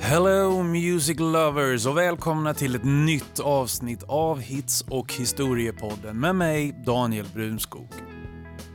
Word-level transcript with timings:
Hello 0.00 0.62
Music 0.62 1.18
Lovers 1.18 1.86
och 1.86 1.98
välkomna 1.98 2.54
till 2.54 2.74
ett 2.74 2.84
nytt 2.84 3.40
avsnitt 3.40 4.02
av 4.02 4.40
Hits 4.40 4.84
och 4.90 5.12
historiepodden 5.12 6.20
med 6.20 6.36
mig 6.36 6.82
Daniel 6.86 7.26
Brunskog. 7.34 7.88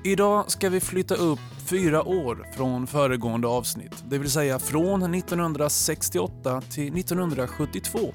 Idag 0.03 0.51
ska 0.51 0.69
vi 0.69 0.79
flytta 0.79 1.15
upp 1.15 1.39
fyra 1.69 2.03
år 2.03 2.47
från 2.55 2.87
föregående 2.87 3.47
avsnitt, 3.47 4.03
det 4.09 4.17
vill 4.17 4.31
säga 4.31 4.59
från 4.59 5.13
1968 5.13 6.61
till 6.61 6.97
1972. 6.97 8.13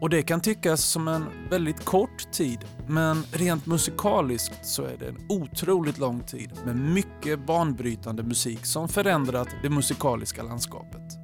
Och 0.00 0.10
det 0.10 0.22
kan 0.22 0.40
tyckas 0.40 0.84
som 0.84 1.08
en 1.08 1.24
väldigt 1.50 1.84
kort 1.84 2.32
tid, 2.32 2.58
men 2.86 3.22
rent 3.32 3.66
musikaliskt 3.66 4.66
så 4.66 4.82
är 4.82 4.96
det 4.98 5.08
en 5.08 5.26
otroligt 5.28 5.98
lång 5.98 6.20
tid 6.20 6.50
med 6.64 6.76
mycket 6.76 7.46
banbrytande 7.46 8.22
musik 8.22 8.66
som 8.66 8.88
förändrat 8.88 9.48
det 9.62 9.70
musikaliska 9.70 10.42
landskapet. 10.42 11.18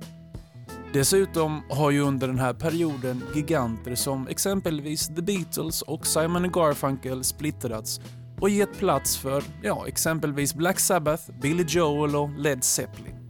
Dessutom 0.93 1.63
har 1.71 1.91
ju 1.91 2.01
under 2.01 2.27
den 2.27 2.39
här 2.39 2.55
perioden 2.55 3.25
giganter 3.35 3.95
som 3.95 4.29
exempelvis 4.29 5.09
The 5.09 5.23
Beatles 5.23 5.83
och 5.83 6.07
Simon 6.07 6.53
Garfunkel 6.53 7.25
splittrats 7.25 8.01
och 8.41 8.51
gett 8.51 8.79
plats 8.79 9.17
för, 9.17 9.45
ja, 9.63 9.85
exempelvis 9.87 10.55
Black 10.55 10.81
Sabbath, 10.81 11.23
Billy 11.43 11.65
Joel 11.69 12.17
och 12.17 12.31
Led 12.39 12.65
Zeppelin. 12.65 13.24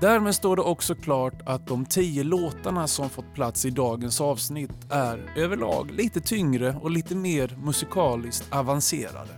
Därmed 0.00 0.34
står 0.34 0.56
det 0.56 0.62
också 0.62 0.94
klart 0.94 1.42
att 1.46 1.66
de 1.66 1.86
tio 1.86 2.24
låtarna 2.24 2.86
som 2.86 3.10
fått 3.10 3.34
plats 3.34 3.64
i 3.64 3.70
dagens 3.70 4.20
avsnitt 4.20 4.70
är 4.90 5.32
överlag 5.36 5.90
lite 5.90 6.20
tyngre 6.20 6.76
och 6.82 6.90
lite 6.90 7.14
mer 7.14 7.56
musikaliskt 7.64 8.52
avancerade. 8.54 9.32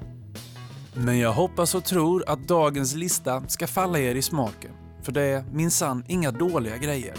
Men 0.95 1.19
jag 1.19 1.33
hoppas 1.33 1.75
och 1.75 1.85
tror 1.85 2.25
att 2.29 2.49
dagens 2.49 2.95
lista 2.95 3.49
ska 3.49 3.67
falla 3.67 3.99
er 3.99 4.15
i 4.15 4.23
smaken 4.23 4.73
för 5.03 5.13
det 5.13 5.23
är 5.23 5.45
minsann 5.53 6.05
inga 6.09 6.31
dåliga 6.31 6.77
grejer. 6.77 7.15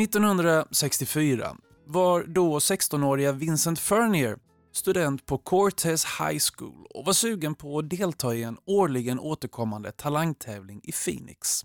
1964 0.00 1.56
var 1.86 2.22
då 2.22 2.58
16-åriga 2.58 3.32
Vincent 3.32 3.78
Furnier 3.78 4.36
student 4.76 5.26
på 5.26 5.38
Cortez 5.38 6.04
High 6.04 6.38
School 6.52 6.86
och 6.90 7.04
var 7.04 7.12
sugen 7.12 7.54
på 7.54 7.78
att 7.78 7.90
delta 7.90 8.34
i 8.34 8.42
en 8.42 8.58
årligen 8.64 9.20
återkommande 9.20 9.92
talangtävling 9.92 10.80
i 10.84 10.92
Phoenix. 10.92 11.62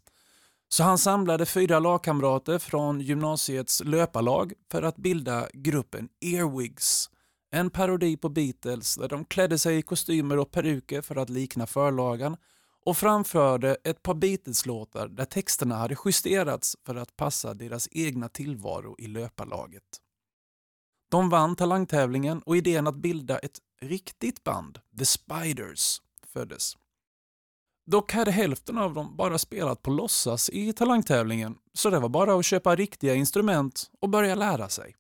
Så 0.70 0.84
han 0.84 0.98
samlade 0.98 1.46
fyra 1.46 1.80
lagkamrater 1.80 2.60
från 2.60 3.02
gymnasiets 3.02 3.82
löparlag 3.86 4.54
för 4.72 4.84
att 4.84 4.98
bilda 4.98 5.48
gruppen 5.54 6.10
Earwigs. 6.22 7.10
En 7.52 7.70
parodi 7.70 8.18
på 8.18 8.30
Beatles 8.30 8.96
där 8.96 9.10
de 9.10 9.26
klädde 9.26 9.58
sig 9.58 9.78
i 9.78 9.82
kostymer 9.82 10.38
och 10.40 10.52
peruker 10.52 11.02
för 11.02 11.16
att 11.16 11.30
likna 11.30 11.68
förlagen 11.68 12.38
och 12.86 12.98
framförde 12.98 13.78
ett 13.84 14.04
par 14.04 14.14
Beatles-låtar 14.14 15.08
där 15.08 15.26
texterna 15.26 15.76
hade 15.76 15.96
justerats 16.06 16.78
för 16.86 16.96
att 16.96 17.16
passa 17.16 17.54
deras 17.54 17.88
egna 17.92 18.30
tillvaro 18.30 18.96
i 19.00 19.08
löparlaget. 19.08 19.84
De 21.12 21.30
vann 21.30 21.56
talangtävlingen 21.56 22.42
och 22.42 22.58
idén 22.58 22.88
att 22.88 22.96
bilda 22.96 23.40
ett 23.40 23.60
riktigt 23.82 24.44
band, 24.44 24.80
The 25.00 25.06
Spiders, 25.06 26.02
föddes. 26.28 26.78
Dock 27.86 28.14
hade 28.14 28.32
hälften 28.32 28.78
av 28.78 28.94
dem 28.94 29.16
bara 29.18 29.38
spelat 29.38 29.82
på 29.82 29.92
låtsas 29.92 30.50
i 30.50 30.74
talangtävlingen, 30.74 31.58
så 31.74 31.90
det 31.90 32.00
var 32.00 32.10
bara 32.10 32.36
att 32.36 32.46
köpa 32.46 32.76
riktiga 32.76 33.16
instrument 33.16 33.92
och 34.00 34.10
börja 34.10 34.36
lära 34.36 34.70
sig. 34.70 34.96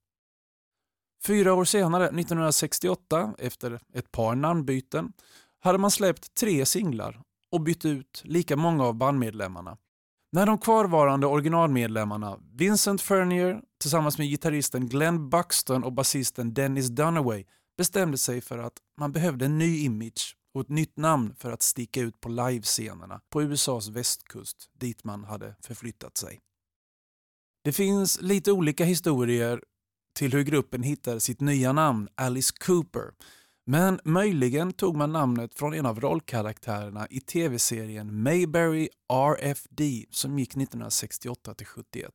Fyra 1.23 1.53
år 1.53 1.65
senare, 1.65 2.05
1968, 2.05 3.33
efter 3.37 3.79
ett 3.93 4.11
par 4.11 4.35
namnbyten, 4.35 5.13
hade 5.59 5.77
man 5.77 5.91
släppt 5.91 6.35
tre 6.35 6.65
singlar 6.65 7.21
och 7.51 7.61
bytt 7.61 7.85
ut 7.85 8.21
lika 8.25 8.57
många 8.57 8.85
av 8.85 8.93
bandmedlemmarna. 8.93 9.77
När 10.31 10.45
de 10.45 10.57
kvarvarande 10.57 11.27
originalmedlemmarna 11.27 12.39
Vincent 12.53 13.01
Furnier 13.01 13.61
tillsammans 13.81 14.17
med 14.17 14.27
gitarristen 14.27 14.89
Glenn 14.89 15.29
Buxton 15.29 15.83
och 15.83 15.93
basisten 15.93 16.53
Dennis 16.53 16.87
Dunaway 16.87 17.45
bestämde 17.77 18.17
sig 18.17 18.41
för 18.41 18.57
att 18.57 18.73
man 18.97 19.11
behövde 19.11 19.45
en 19.45 19.57
ny 19.57 19.83
image 19.83 20.37
och 20.53 20.61
ett 20.61 20.69
nytt 20.69 20.97
namn 20.97 21.35
för 21.35 21.51
att 21.51 21.61
sticka 21.61 22.01
ut 22.01 22.21
på 22.21 22.29
livescenerna 22.29 23.21
på 23.29 23.41
USAs 23.41 23.87
västkust 23.87 24.69
dit 24.79 25.03
man 25.03 25.23
hade 25.23 25.55
förflyttat 25.61 26.17
sig. 26.17 26.39
Det 27.63 27.71
finns 27.71 28.21
lite 28.21 28.51
olika 28.51 28.85
historier 28.85 29.63
till 30.15 30.31
hur 30.33 30.43
gruppen 30.43 30.83
hittade 30.83 31.19
sitt 31.19 31.41
nya 31.41 31.73
namn 31.73 32.07
Alice 32.15 32.53
Cooper 32.59 33.11
men 33.65 33.99
möjligen 34.03 34.73
tog 34.73 34.97
man 34.97 35.11
namnet 35.11 35.55
från 35.55 35.73
en 35.73 35.85
av 35.85 35.99
rollkaraktärerna 35.99 37.07
i 37.09 37.19
tv-serien 37.19 38.23
Mayberry 38.23 38.89
RFD 39.13 39.81
som 40.09 40.39
gick 40.39 40.49
1968 40.49 41.53
till 41.53 41.67
71. 41.67 42.11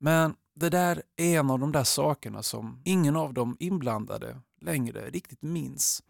Men 0.00 0.34
det 0.58 0.70
där 0.70 1.02
är 1.16 1.38
en 1.38 1.50
av 1.50 1.58
de 1.58 1.72
där 1.72 1.84
sakerna 1.84 2.42
som 2.42 2.82
ingen 2.84 3.16
av 3.16 3.34
de 3.34 3.56
inblandade 3.60 4.40
längre 4.60 5.10
riktigt 5.10 5.42
minns. 5.42 6.02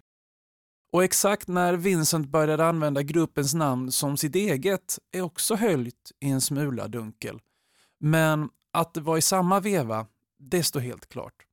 Och 0.92 1.04
exakt 1.04 1.48
när 1.48 1.74
Vincent 1.74 2.28
började 2.28 2.66
använda 2.66 3.02
gruppens 3.02 3.54
namn 3.54 3.92
som 3.92 4.16
sitt 4.16 4.34
eget 4.34 4.98
är 5.12 5.22
också 5.22 5.54
höljt 5.54 6.12
i 6.20 6.30
en 6.30 6.40
smula 6.40 6.88
dunkel. 6.88 7.40
Men 8.00 8.50
att 8.72 8.94
det 8.94 9.00
var 9.00 9.16
i 9.16 9.22
samma 9.22 9.60
veva, 9.60 10.06
det 10.38 10.62
står 10.62 10.80
helt 10.80 11.08
klart. 11.08 11.44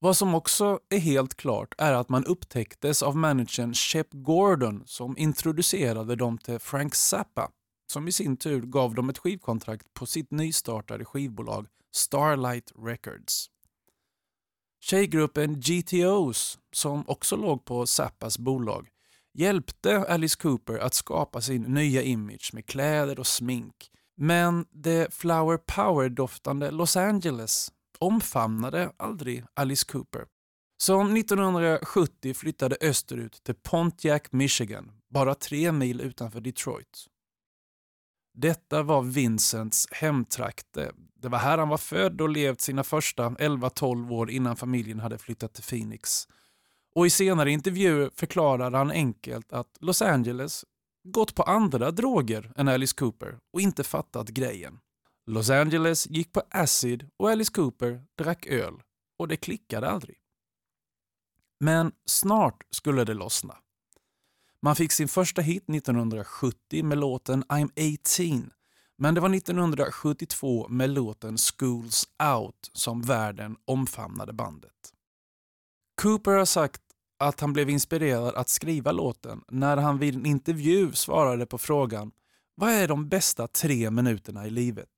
Vad 0.00 0.16
som 0.16 0.34
också 0.34 0.80
är 0.88 0.98
helt 0.98 1.34
klart 1.34 1.74
är 1.78 1.92
att 1.92 2.08
man 2.08 2.24
upptäcktes 2.24 3.02
av 3.02 3.16
managern 3.16 3.74
Shep 3.74 4.08
Gordon 4.12 4.82
som 4.86 5.18
introducerade 5.18 6.16
dem 6.16 6.38
till 6.38 6.58
Frank 6.58 6.94
Zappa 6.94 7.50
som 7.92 8.08
i 8.08 8.12
sin 8.12 8.36
tur 8.36 8.62
gav 8.62 8.94
dem 8.94 9.08
ett 9.08 9.18
skivkontrakt 9.18 9.94
på 9.94 10.06
sitt 10.06 10.30
nystartade 10.30 11.04
skivbolag 11.04 11.66
Starlight 11.94 12.72
Records. 12.78 13.50
Tjejgruppen 14.80 15.60
GTOs, 15.60 16.58
som 16.72 17.04
också 17.06 17.36
låg 17.36 17.64
på 17.64 17.86
Zappas 17.86 18.38
bolag, 18.38 18.88
hjälpte 19.34 19.96
Alice 19.96 20.36
Cooper 20.38 20.78
att 20.78 20.94
skapa 20.94 21.40
sin 21.40 21.62
nya 21.62 22.02
image 22.02 22.50
med 22.52 22.66
kläder 22.66 23.18
och 23.18 23.26
smink. 23.26 23.90
Men 24.16 24.66
det 24.70 25.14
Flower 25.14 25.56
Power-doftande 25.56 26.70
Los 26.70 26.96
Angeles 26.96 27.72
omfamnade 27.98 28.92
aldrig 28.96 29.44
Alice 29.54 29.84
Cooper, 29.92 30.26
som 30.82 31.16
1970 31.16 32.34
flyttade 32.34 32.76
österut 32.80 33.42
till 33.42 33.54
Pontiac, 33.54 34.22
Michigan, 34.30 34.92
bara 35.10 35.34
tre 35.34 35.72
mil 35.72 36.00
utanför 36.00 36.40
Detroit. 36.40 37.06
Detta 38.40 38.82
var 38.82 39.02
Vincents 39.02 39.86
hemtrakte. 39.90 40.92
Det 41.14 41.28
var 41.28 41.38
här 41.38 41.58
han 41.58 41.68
var 41.68 41.78
född 41.78 42.20
och 42.20 42.28
levt 42.28 42.60
sina 42.60 42.84
första 42.84 43.28
11-12 43.28 44.12
år 44.12 44.30
innan 44.30 44.56
familjen 44.56 45.00
hade 45.00 45.18
flyttat 45.18 45.54
till 45.54 45.64
Phoenix. 45.64 46.28
Och 46.94 47.06
I 47.06 47.10
senare 47.10 47.50
intervjuer 47.50 48.10
förklarade 48.14 48.78
han 48.78 48.90
enkelt 48.90 49.52
att 49.52 49.76
Los 49.80 50.02
Angeles 50.02 50.64
gått 51.04 51.34
på 51.34 51.42
andra 51.42 51.90
droger 51.90 52.52
än 52.56 52.68
Alice 52.68 52.94
Cooper 52.96 53.38
och 53.52 53.60
inte 53.60 53.84
fattat 53.84 54.28
grejen. 54.28 54.78
Los 55.26 55.50
Angeles 55.50 56.06
gick 56.06 56.32
på 56.32 56.42
acid 56.50 57.10
och 57.16 57.30
Alice 57.30 57.52
Cooper 57.52 58.02
drack 58.18 58.46
öl 58.46 58.74
och 59.18 59.28
det 59.28 59.36
klickade 59.36 59.88
aldrig. 59.88 60.16
Men 61.60 61.92
snart 62.06 62.62
skulle 62.70 63.04
det 63.04 63.14
lossna. 63.14 63.56
Man 64.62 64.76
fick 64.76 64.92
sin 64.92 65.08
första 65.08 65.42
hit 65.42 65.64
1970 65.68 66.84
med 66.84 66.98
låten 66.98 67.44
I'm 67.44 67.70
18 68.40 68.50
men 68.98 69.14
det 69.14 69.20
var 69.20 69.34
1972 69.34 70.68
med 70.68 70.90
låten 70.90 71.38
Schools 71.38 72.08
Out 72.36 72.70
som 72.72 73.02
världen 73.02 73.56
omfamnade 73.64 74.32
bandet. 74.32 74.72
Cooper 76.02 76.30
har 76.30 76.44
sagt 76.44 76.82
att 77.18 77.40
han 77.40 77.52
blev 77.52 77.70
inspirerad 77.70 78.34
att 78.34 78.48
skriva 78.48 78.92
låten 78.92 79.40
när 79.48 79.76
han 79.76 79.98
vid 79.98 80.14
en 80.14 80.26
intervju 80.26 80.92
svarade 80.92 81.46
på 81.46 81.58
frågan 81.58 82.10
Vad 82.54 82.70
är 82.70 82.88
de 82.88 83.08
bästa 83.08 83.48
tre 83.48 83.90
minuterna 83.90 84.46
i 84.46 84.50
livet? 84.50 84.88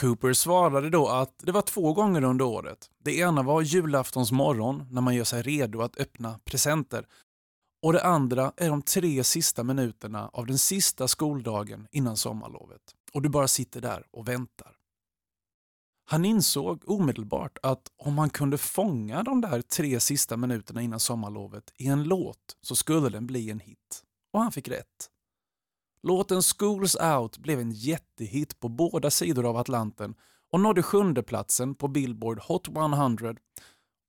Cooper 0.00 0.32
svarade 0.32 0.90
då 0.90 1.08
att 1.08 1.38
det 1.38 1.52
var 1.52 1.62
två 1.62 1.92
gånger 1.92 2.24
under 2.24 2.44
året. 2.44 2.90
Det 3.04 3.16
ena 3.16 3.42
var 3.42 3.62
julaftons 3.62 4.32
morgon 4.32 4.86
när 4.90 5.00
man 5.00 5.14
gör 5.14 5.24
sig 5.24 5.42
redo 5.42 5.82
att 5.82 6.00
öppna 6.00 6.38
presenter 6.44 7.06
och 7.82 7.92
det 7.92 8.04
andra 8.04 8.52
är 8.56 8.68
de 8.68 8.82
tre 8.82 9.24
sista 9.24 9.64
minuterna 9.64 10.30
av 10.32 10.46
den 10.46 10.58
sista 10.58 11.08
skoldagen 11.08 11.88
innan 11.90 12.16
sommarlovet 12.16 12.82
och 13.12 13.22
du 13.22 13.28
bara 13.28 13.48
sitter 13.48 13.80
där 13.80 14.06
och 14.10 14.28
väntar. 14.28 14.76
Han 16.04 16.24
insåg 16.24 16.82
omedelbart 16.86 17.58
att 17.62 17.88
om 17.96 18.18
han 18.18 18.30
kunde 18.30 18.58
fånga 18.58 19.22
de 19.22 19.40
där 19.40 19.62
tre 19.62 20.00
sista 20.00 20.36
minuterna 20.36 20.82
innan 20.82 21.00
sommarlovet 21.00 21.72
i 21.76 21.86
en 21.86 22.04
låt 22.04 22.56
så 22.60 22.76
skulle 22.76 23.08
den 23.08 23.26
bli 23.26 23.50
en 23.50 23.60
hit. 23.60 24.02
Och 24.32 24.40
han 24.40 24.52
fick 24.52 24.68
rätt. 24.68 25.10
Låten 26.02 26.42
Schools 26.42 26.96
Out 26.96 27.38
blev 27.38 27.60
en 27.60 27.72
jättehit 27.72 28.60
på 28.60 28.68
båda 28.68 29.10
sidor 29.10 29.46
av 29.46 29.56
Atlanten 29.56 30.14
och 30.50 30.60
nådde 30.60 30.82
sjunde 30.82 31.22
platsen 31.22 31.74
på 31.74 31.88
Billboard 31.88 32.40
Hot 32.40 32.68
100 32.68 33.34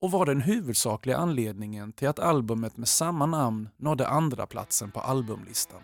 och 0.04 0.12
var 0.12 0.26
den 0.26 0.42
huvudsakliga 0.42 1.18
anledningen 1.18 1.92
till 1.92 2.08
att 2.08 2.20
albumet 2.20 2.78
med 2.78 2.88
samma 2.88 3.26
namn 3.26 3.70
nådde 3.78 4.08
andra 4.08 4.46
platsen 4.46 4.92
på 4.92 5.00
albumlistan. 5.00 5.82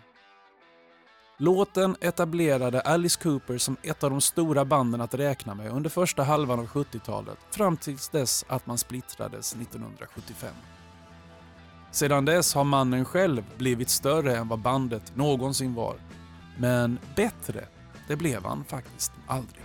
Låten 1.38 1.96
etablerade 2.00 2.80
Alice 2.80 3.20
Cooper 3.22 3.58
som 3.58 3.76
ett 3.82 4.04
av 4.04 4.10
de 4.10 4.20
stora 4.20 4.64
banden 4.64 5.00
att 5.00 5.14
räkna 5.14 5.54
med 5.54 5.72
under 5.72 5.90
första 5.90 6.22
halvan 6.22 6.58
av 6.58 6.66
70-talet 6.66 7.38
fram 7.50 7.76
tills 7.76 8.08
dess 8.08 8.44
att 8.48 8.66
man 8.66 8.78
splittrades 8.78 9.52
1975. 9.54 10.50
Sedan 11.90 12.24
dess 12.24 12.54
har 12.54 12.64
mannen 12.64 13.04
själv 13.04 13.44
blivit 13.58 13.90
större 13.90 14.36
än 14.36 14.48
vad 14.48 14.58
bandet 14.58 15.16
någonsin 15.16 15.74
var. 15.74 15.96
Men 16.58 16.98
bättre, 17.16 17.64
det 18.08 18.16
blev 18.16 18.44
han 18.44 18.64
faktiskt 18.64 19.12
aldrig. 19.26 19.64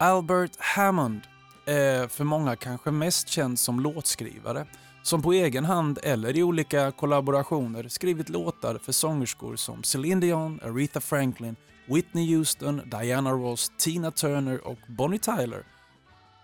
Albert 0.00 0.56
Hammond 0.58 1.20
är 1.66 2.08
för 2.08 2.24
många 2.24 2.56
kanske 2.56 2.90
mest 2.90 3.28
känd 3.28 3.58
som 3.58 3.80
låtskrivare 3.80 4.66
som 5.02 5.22
på 5.22 5.32
egen 5.32 5.64
hand 5.64 5.98
eller 6.02 6.36
i 6.36 6.42
olika 6.42 6.90
kollaborationer 6.90 7.88
skrivit 7.88 8.28
låtar 8.28 8.78
för 8.78 8.92
sångerskor 8.92 9.56
som 9.56 9.82
Celine 9.82 10.20
Dion, 10.20 10.60
Aretha 10.62 11.00
Franklin, 11.00 11.56
Whitney 11.86 12.34
Houston, 12.36 12.80
Diana 12.86 13.30
Ross, 13.30 13.72
Tina 13.78 14.10
Turner 14.10 14.66
och 14.66 14.78
Bonnie 14.88 15.18
Tyler. 15.18 15.66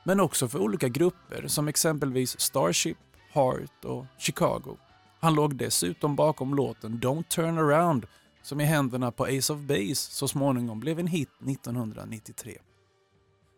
Men 0.05 0.21
också 0.21 0.49
för 0.49 0.59
olika 0.59 0.89
grupper 0.89 1.49
som 1.49 1.69
exempelvis 1.69 2.41
Starship, 2.41 2.99
Heart 3.33 3.85
och 3.85 4.07
Chicago. 4.19 4.77
Han 5.21 5.35
låg 5.35 5.57
dessutom 5.57 6.17
bakom 6.17 6.55
låten 6.55 7.01
Don't 7.01 7.29
Turn 7.29 7.59
Around 7.59 8.07
som 8.43 8.61
i 8.61 8.65
händerna 8.65 9.11
på 9.11 9.25
Ace 9.25 9.53
of 9.53 9.59
Base 9.59 9.95
så 9.95 10.29
småningom 10.29 10.81
blev 10.81 10.99
en 10.99 11.07
hit 11.07 11.31
1993. 11.49 12.59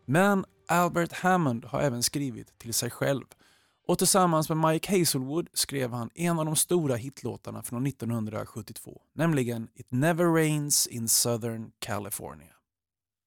Men 0.09 0.45
Albert 0.67 1.13
Hammond 1.13 1.65
har 1.65 1.81
även 1.81 2.03
skrivit 2.03 2.59
till 2.59 2.73
sig 2.73 2.89
själv 2.89 3.25
och 3.87 3.97
tillsammans 3.97 4.49
med 4.49 4.57
Mike 4.57 4.99
Hazelwood 4.99 5.49
skrev 5.53 5.91
han 5.91 6.09
en 6.15 6.39
av 6.39 6.45
de 6.45 6.55
stora 6.55 6.95
hitlåtarna 6.95 7.63
från 7.63 7.87
1972, 7.87 9.01
nämligen 9.13 9.67
It 9.75 9.91
Never 9.91 10.25
Rains 10.25 10.87
in 10.87 11.07
Southern 11.07 11.71
California. 11.79 12.53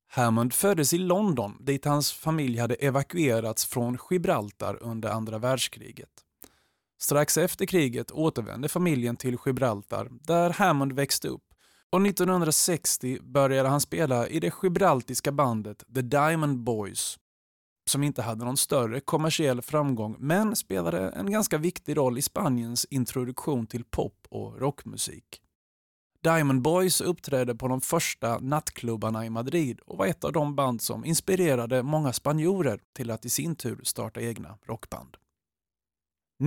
Hammond 0.08 0.54
föddes 0.54 0.92
i 0.92 0.98
London 0.98 1.56
dit 1.60 1.84
hans 1.84 2.12
familj 2.12 2.58
hade 2.58 2.74
evakuerats 2.74 3.66
från 3.66 3.98
Gibraltar 4.10 4.82
under 4.82 5.08
andra 5.08 5.38
världskriget. 5.38 6.10
Strax 6.98 7.36
efter 7.36 7.66
kriget 7.66 8.10
återvände 8.10 8.68
familjen 8.68 9.16
till 9.16 9.36
Gibraltar 9.46 10.08
där 10.10 10.50
Hammond 10.50 10.92
växte 10.92 11.28
upp 11.28 11.49
och 11.92 12.06
1960 12.06 13.18
började 13.22 13.68
han 13.68 13.80
spela 13.80 14.28
i 14.28 14.40
det 14.40 14.54
gibraltiska 14.62 15.32
bandet 15.32 15.84
The 15.94 16.02
Diamond 16.02 16.58
Boys 16.58 17.18
som 17.90 18.02
inte 18.02 18.22
hade 18.22 18.44
någon 18.44 18.56
större 18.56 19.00
kommersiell 19.00 19.62
framgång 19.62 20.16
men 20.18 20.56
spelade 20.56 21.10
en 21.10 21.30
ganska 21.30 21.58
viktig 21.58 21.96
roll 21.96 22.18
i 22.18 22.22
Spaniens 22.22 22.86
introduktion 22.90 23.66
till 23.66 23.84
pop 23.84 24.26
och 24.30 24.60
rockmusik. 24.60 25.42
Diamond 26.22 26.62
Boys 26.62 27.00
uppträdde 27.00 27.54
på 27.54 27.68
de 27.68 27.80
första 27.80 28.38
nattklubbarna 28.38 29.26
i 29.26 29.30
Madrid 29.30 29.80
och 29.80 29.98
var 29.98 30.06
ett 30.06 30.24
av 30.24 30.32
de 30.32 30.54
band 30.54 30.82
som 30.82 31.04
inspirerade 31.04 31.82
många 31.82 32.12
spanjorer 32.12 32.80
till 32.92 33.10
att 33.10 33.24
i 33.24 33.28
sin 33.30 33.56
tur 33.56 33.80
starta 33.82 34.20
egna 34.20 34.58
rockband. 34.66 35.16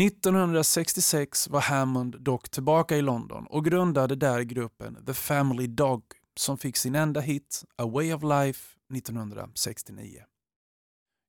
1966 0.01 1.49
var 1.49 1.61
Hammond 1.61 2.21
dock 2.21 2.49
tillbaka 2.49 2.97
i 2.97 3.01
London 3.01 3.45
och 3.49 3.65
grundade 3.65 4.15
där 4.15 4.41
gruppen 4.41 5.05
The 5.05 5.13
Family 5.13 5.67
Dog 5.67 6.03
som 6.35 6.57
fick 6.57 6.77
sin 6.77 6.95
enda 6.95 7.21
hit, 7.21 7.63
A 7.75 7.85
Way 7.85 8.13
of 8.13 8.23
Life, 8.23 8.77
1969. 8.95 10.23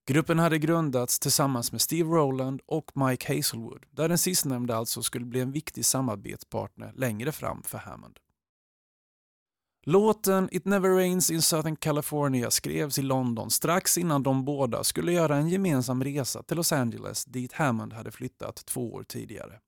Gruppen 0.06 0.38
hade 0.38 0.59
grundats 0.59 1.18
tillsammans 1.18 1.73
med 1.73 1.80
Steve 1.80 2.09
Rowland 2.11 2.61
och 2.66 2.90
Mike 2.94 3.37
Hazelwood 3.37 3.87
där 3.90 4.09
den 4.09 4.18
sistnämnda 4.18 4.76
alltså 4.76 5.02
skulle 5.02 5.25
bli 5.25 5.40
en 5.40 5.52
viktig 5.52 5.85
samarbetspartner 5.85 6.92
längre 6.97 7.33
fram 7.33 7.62
för 7.62 7.78
Hammond. 7.78 8.18
Låten 9.87 10.49
It 10.53 10.64
Never 10.64 10.88
Rains 10.88 11.31
in 11.31 11.43
Southern 11.43 11.76
California 11.76 12.50
skrevs 12.50 12.99
i 12.99 13.03
London 13.03 13.50
strax 13.50 13.99
innan 13.99 14.23
de 14.23 14.45
båda 14.45 14.85
skulle 14.85 15.12
göra 15.12 15.37
en 15.37 15.49
gemensam 15.49 16.05
resa 16.05 16.43
till 16.43 16.57
Los 16.57 16.73
Angeles 16.73 17.25
dit 17.25 17.53
Hammond 17.53 17.93
hade 17.93 18.11
flyttat 18.11 18.67
två 18.67 18.95
år 18.95 19.03
tidigare. 19.03 19.61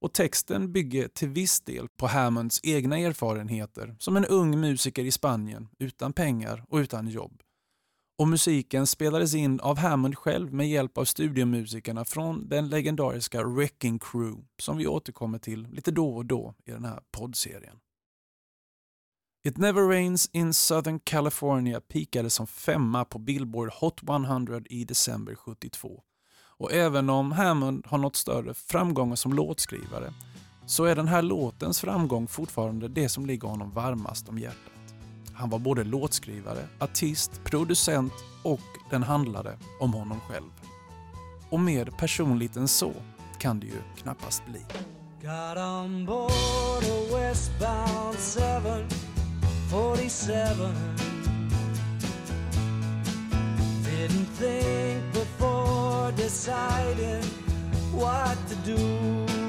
Och 0.00 0.12
texten 0.12 0.72
bygger 0.72 1.08
till 1.08 1.28
viss 1.28 1.60
del 1.60 1.88
på 1.88 2.06
Hammonds 2.06 2.60
egna 2.62 2.98
erfarenheter 2.98 3.96
som 3.98 4.16
en 4.16 4.24
ung 4.24 4.60
musiker 4.60 5.04
i 5.04 5.10
Spanien 5.10 5.68
utan 5.78 6.12
pengar 6.12 6.64
och 6.68 6.76
utan 6.76 7.08
jobb. 7.08 7.42
Och 8.18 8.28
musiken 8.28 8.86
spelades 8.86 9.34
in 9.34 9.60
av 9.60 9.78
Hammond 9.78 10.18
själv 10.18 10.54
med 10.54 10.68
hjälp 10.68 10.98
av 10.98 11.04
studiomusikerna 11.04 12.04
från 12.04 12.48
den 12.48 12.68
legendariska 12.68 13.44
Wrecking 13.44 13.98
Crew 13.98 14.42
som 14.62 14.76
vi 14.76 14.86
återkommer 14.86 15.38
till 15.38 15.68
lite 15.70 15.90
då 15.90 16.16
och 16.16 16.26
då 16.26 16.54
i 16.64 16.70
den 16.70 16.84
här 16.84 17.00
poddserien. 17.10 17.76
It 19.42 19.56
Never 19.56 19.88
Rains 19.88 20.30
in 20.32 20.54
Southern 20.54 21.00
California 21.04 21.80
pikade 21.80 22.30
som 22.30 22.46
femma 22.46 23.04
på 23.04 23.18
Billboard 23.18 23.72
Hot 23.72 24.02
100 24.08 24.60
i 24.70 24.84
december 24.84 25.34
72. 25.34 26.02
Och 26.58 26.72
även 26.72 27.10
om 27.10 27.32
Hammond 27.32 27.86
har 27.86 27.98
nått 27.98 28.16
större 28.16 28.54
framgångar 28.54 29.16
som 29.16 29.32
låtskrivare 29.32 30.12
så 30.66 30.84
är 30.84 30.96
den 30.96 31.08
här 31.08 31.22
låtens 31.22 31.80
framgång 31.80 32.26
fortfarande 32.26 32.88
det 32.88 33.08
som 33.08 33.26
ligger 33.26 33.48
honom 33.48 33.70
varmast 33.70 34.28
om 34.28 34.38
hjärtat. 34.38 34.94
Han 35.32 35.50
var 35.50 35.58
både 35.58 35.84
låtskrivare, 35.84 36.68
artist, 36.78 37.40
producent 37.44 38.12
och 38.44 38.60
den 38.90 39.02
handlade 39.02 39.58
om 39.80 39.92
honom 39.92 40.20
själv. 40.20 40.50
Och 41.50 41.60
mer 41.60 41.86
personligt 41.86 42.56
än 42.56 42.68
så 42.68 42.92
kan 43.38 43.60
det 43.60 43.66
ju 43.66 43.82
knappast 43.96 44.42
bli. 44.46 44.60
47 49.70 50.74
Didn't 53.84 54.26
think 54.34 55.12
before 55.12 56.10
deciding 56.16 57.22
what 57.92 58.36
to 58.48 58.56
do. 58.64 59.39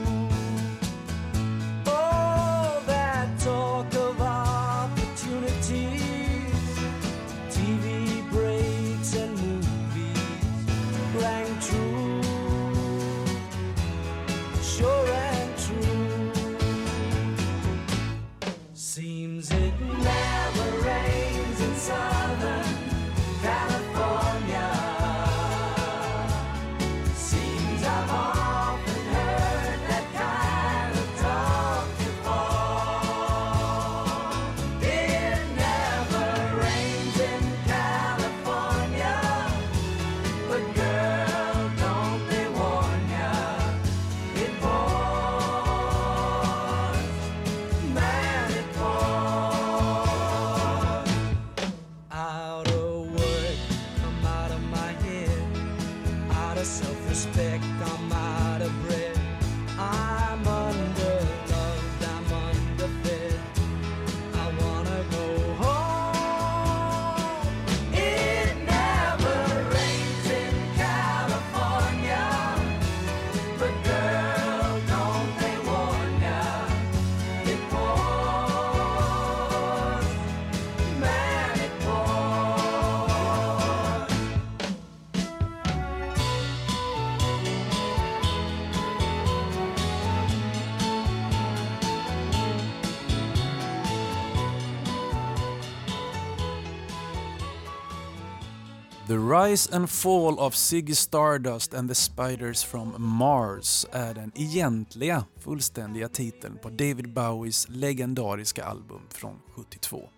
The 99.11 99.17
Rise 99.17 99.75
and 99.75 99.89
Fall 99.89 100.39
of 100.39 100.55
Ziggy 100.55 100.95
Stardust 100.95 101.73
and 101.73 101.89
the 101.89 101.95
Spiders 101.95 102.63
from 102.63 102.95
Mars 102.97 103.85
är 103.91 104.13
den 104.13 104.31
egentliga 104.35 105.25
fullständiga 105.39 106.09
titeln 106.09 106.57
på 106.57 106.69
David 106.69 107.13
Bowies 107.13 107.69
legendariska 107.69 108.65
album 108.65 109.01
från 109.09 109.39
72. 109.55 110.09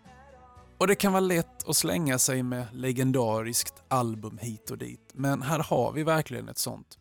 Och 0.78 0.88
det 0.88 0.96
kan 0.96 1.12
vara 1.14 1.20
lätt 1.20 1.70
att 1.70 1.76
slänga 1.76 2.20
sig 2.20 2.44
med 2.44 2.68
legendariskt 2.74 3.74
album 3.88 4.38
hit 4.42 4.72
och 4.72 4.78
dit, 4.78 5.12
men 5.14 5.42
här 5.42 5.60
har 5.60 5.92
vi 5.92 6.04
verkligen 6.04 6.50
ett 6.50 6.58
sånt. 6.58 6.98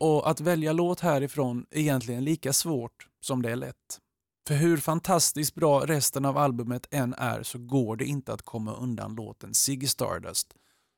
Och 0.00 0.30
att 0.30 0.40
välja 0.40 0.72
låt 0.72 1.00
härifrån 1.00 1.66
är 1.70 1.80
egentligen 1.80 2.24
lika 2.24 2.52
svårt 2.52 3.08
som 3.20 3.42
det 3.42 3.50
är 3.50 3.56
lätt. 3.56 3.98
För 4.48 4.54
hur 4.54 4.76
fantastiskt 4.76 5.54
bra 5.54 5.86
resten 5.86 6.24
av 6.24 6.38
albumet 6.38 6.86
än 6.90 7.14
är 7.14 7.42
så 7.42 7.58
går 7.58 7.96
det 7.96 8.04
inte 8.04 8.32
att 8.32 8.42
komma 8.42 8.74
undan 8.74 9.14
låten 9.14 9.54
Ziggy 9.54 9.86
Stardust 9.86 10.54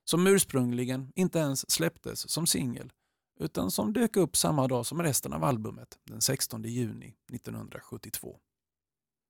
som 0.09 0.27
ursprungligen 0.27 1.13
inte 1.15 1.39
ens 1.39 1.71
släpptes 1.71 2.31
som 2.31 2.47
singel 2.47 2.93
utan 3.41 3.71
som 3.71 3.93
dök 3.93 4.17
upp 4.17 4.37
samma 4.37 4.69
dag 4.69 4.87
som 4.87 5.03
resten 5.03 5.33
av 5.33 5.45
albumet, 5.45 5.99
den 6.05 6.21
16 6.21 6.63
juni 6.63 7.15
1972. 7.33 8.37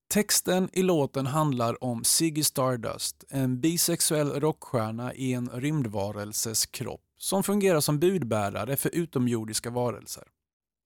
Texten 0.08 0.68
i 0.72 0.82
låten 0.82 1.26
handlar 1.26 1.84
om 1.84 2.04
Ziggy 2.04 2.42
Stardust, 2.42 3.24
en 3.28 3.60
bisexuell 3.60 4.40
rockstjärna 4.40 5.14
i 5.14 5.32
en 5.32 5.48
rymdvarelses 5.48 6.66
kropp 6.66 7.02
som 7.18 7.42
fungerar 7.42 7.80
som 7.80 7.98
budbärare 7.98 8.76
för 8.76 8.94
utomjordiska 8.94 9.70
varelser. 9.70 10.24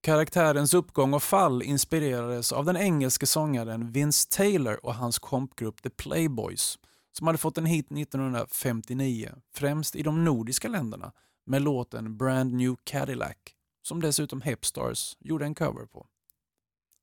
Karaktärens 0.02 0.74
uppgång 0.74 1.14
och 1.14 1.22
fall 1.22 1.62
inspirerades 1.62 2.52
av 2.52 2.64
den 2.64 2.76
engelske 2.76 3.26
sångaren 3.26 3.92
Vince 3.92 4.28
Taylor 4.30 4.86
och 4.86 4.94
hans 4.94 5.18
kompgrupp 5.18 5.82
The 5.82 5.90
Playboys 5.90 6.78
som 7.12 7.26
hade 7.26 7.38
fått 7.38 7.58
en 7.58 7.66
hit 7.66 7.86
1959, 7.92 9.32
främst 9.54 9.96
i 9.96 10.02
de 10.02 10.24
nordiska 10.24 10.68
länderna, 10.68 11.12
med 11.46 11.62
låten 11.62 12.16
Brand 12.16 12.54
New 12.54 12.76
Cadillac, 12.84 13.36
som 13.82 14.00
dessutom 14.00 14.40
Hepstars 14.40 15.16
gjorde 15.20 15.44
en 15.44 15.54
cover 15.54 15.86
på. 15.86 16.06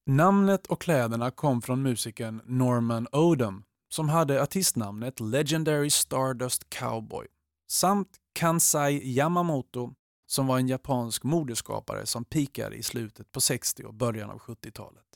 Namnet 0.05 0.67
och 0.67 0.81
kläderna 0.81 1.31
kom 1.31 1.61
från 1.61 1.81
musikern 1.81 2.41
Norman 2.45 3.07
Odom, 3.11 3.63
som 3.89 4.09
hade 4.09 4.43
artistnamnet 4.43 5.19
Legendary 5.19 5.89
Stardust 5.89 6.69
Cowboy, 6.69 7.27
samt 7.67 8.09
Kansai 8.33 9.01
Yamamoto, 9.03 9.93
som 10.25 10.47
var 10.47 10.59
en 10.59 10.67
japansk 10.67 11.23
modeskapare 11.23 12.05
som 12.05 12.25
pikade 12.25 12.75
i 12.75 12.83
slutet 12.83 13.31
på 13.31 13.41
60 13.41 13.83
och 13.83 13.93
början 13.93 14.29
av 14.29 14.39
70-talet. 14.39 15.06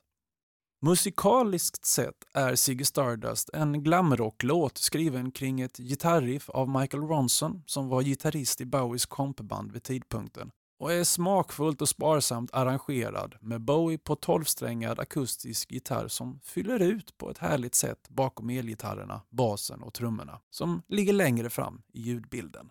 Musikaliskt 0.84 1.86
sett 1.86 2.26
är 2.34 2.56
Ziggy 2.56 2.84
Stardust 2.84 3.50
en 3.54 3.84
glamrocklåt 3.84 4.78
skriven 4.78 5.32
kring 5.32 5.62
ett 5.62 5.78
gitarriff 5.78 6.50
av 6.50 6.70
Michael 6.70 7.04
Ronson 7.04 7.64
som 7.66 7.90
var 7.90 8.02
gitarrist 8.02 8.62
i 8.62 8.66
Bowies 8.66 9.06
kompband 9.06 9.72
vid 9.72 9.84
tidpunkten 9.84 10.52
och 10.80 10.94
är 10.94 11.04
smakfullt 11.04 11.82
och 11.82 11.90
sparsamt 11.90 12.54
arrangerad 12.54 13.36
med 13.42 13.62
Bowie 13.62 13.98
på 13.98 14.16
12-strängad 14.16 15.00
akustisk 15.00 15.72
gitarr 15.72 16.08
som 16.08 16.40
fyller 16.44 16.80
ut 16.80 17.18
på 17.18 17.30
ett 17.30 17.38
härligt 17.38 17.76
sätt 17.76 18.10
bakom 18.10 18.50
elgitarrerna, 18.50 19.22
basen 19.30 19.84
och 19.84 19.94
trummorna 19.94 20.40
som 20.50 20.82
ligger 20.88 21.14
längre 21.14 21.50
fram 21.50 21.82
i 21.94 22.02
ljudbilden. 22.02 22.70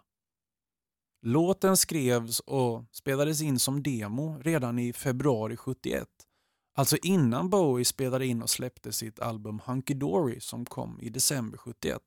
Låten 1.22 1.76
skrevs 1.76 2.40
och 2.40 2.84
spelades 2.92 3.42
in 3.42 3.58
som 3.58 3.82
demo 3.82 4.38
redan 4.42 4.78
i 4.78 4.92
februari 4.92 5.56
71 5.56 6.08
Alltså 6.80 6.96
innan 7.02 7.50
Bowie 7.50 7.84
spelade 7.84 8.26
in 8.26 8.42
och 8.42 8.50
släppte 8.50 8.92
sitt 8.92 9.20
album 9.20 9.60
Hunky 9.64 9.94
Dory 9.94 10.40
som 10.40 10.64
kom 10.64 10.98
i 11.00 11.10
december 11.10 11.58
71. 11.58 12.02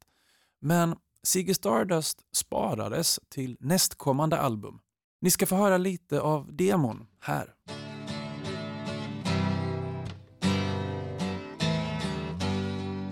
Men 0.62 0.96
Ziggy 1.24 1.53
Stardust 1.53 2.22
sparades 2.36 3.20
till 3.30 3.58
nästkommande 3.60 4.39
album. 4.39 4.80
Ni 5.22 5.32
ska 5.32 5.46
få 5.46 5.56
höra 5.56 5.77
lite 5.77 6.22
av 6.22 6.56
demon 6.56 7.08
här. 7.20 7.53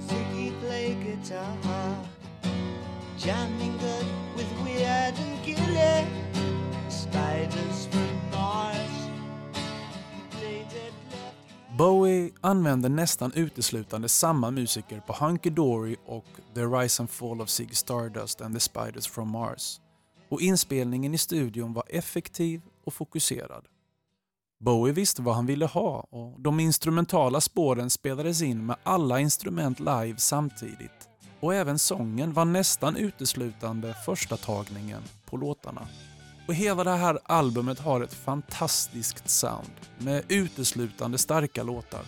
Ziggy 0.08 0.52
play 0.62 0.98
guitar 1.06 1.96
Jamming 3.18 3.71
Bowie 11.82 12.32
använder 12.42 12.90
nästan 12.90 13.34
uteslutande 13.34 14.10
samma 14.10 14.52
musiker 14.52 15.00
på 15.00 15.14
Hunky 15.14 15.50
Dory 15.50 15.96
och 16.06 16.26
The 16.56 16.62
Rise 16.62 17.04
and 17.04 17.10
Fall 17.10 17.42
of 17.42 17.50
Zig 17.50 17.78
Stardust 17.78 18.42
and 18.42 18.54
the 18.56 18.60
Spiders 18.60 19.08
from 19.08 19.32
Mars. 19.32 19.82
Och 20.30 20.42
inspelningen 20.42 21.14
i 21.14 21.18
studion 21.18 21.74
var 21.74 21.84
effektiv 21.90 22.62
och 22.86 22.94
fokuserad. 22.94 23.66
Bowie 24.60 24.94
visste 24.94 25.22
vad 25.22 25.36
han 25.36 25.46
ville 25.46 25.66
ha 25.66 26.00
och 26.10 26.42
de 26.42 26.60
instrumentala 26.60 27.42
spåren 27.42 27.90
spelades 27.90 28.42
in 28.42 28.66
med 28.66 28.76
alla 28.84 29.20
instrument 29.20 29.80
live 29.80 30.16
samtidigt. 30.18 31.10
Och 31.40 31.56
även 31.56 31.80
sången 31.80 32.34
var 32.34 32.46
nästan 32.46 32.96
uteslutande 32.96 33.94
första 34.06 34.38
tagningen 34.38 35.02
på 35.26 35.38
låtarna. 35.38 35.88
Och 36.48 36.54
hela 36.54 36.84
det 36.84 36.96
här 36.96 37.20
albumet 37.24 37.80
har 37.80 38.02
ett 38.02 38.14
fantastiskt 38.14 39.30
sound 39.30 39.72
med 39.98 40.24
uteslutande 40.28 41.18
starka 41.18 41.64
låtar 41.64 42.02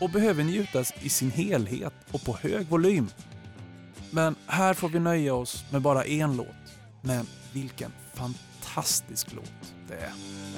och 0.00 0.10
behöver 0.10 0.44
njutas 0.44 0.92
i 1.00 1.08
sin 1.08 1.30
helhet 1.30 1.94
och 2.12 2.24
på 2.24 2.36
hög 2.36 2.66
volym. 2.66 3.08
Men 4.10 4.36
här 4.46 4.74
får 4.74 4.88
vi 4.88 4.98
nöja 4.98 5.34
oss 5.34 5.64
med 5.70 5.82
bara 5.82 6.04
en 6.04 6.36
låt. 6.36 6.46
Men 7.02 7.26
vilken 7.52 7.92
fantastisk 8.14 9.32
låt 9.32 9.74
det 9.88 9.94
är. 9.94 10.12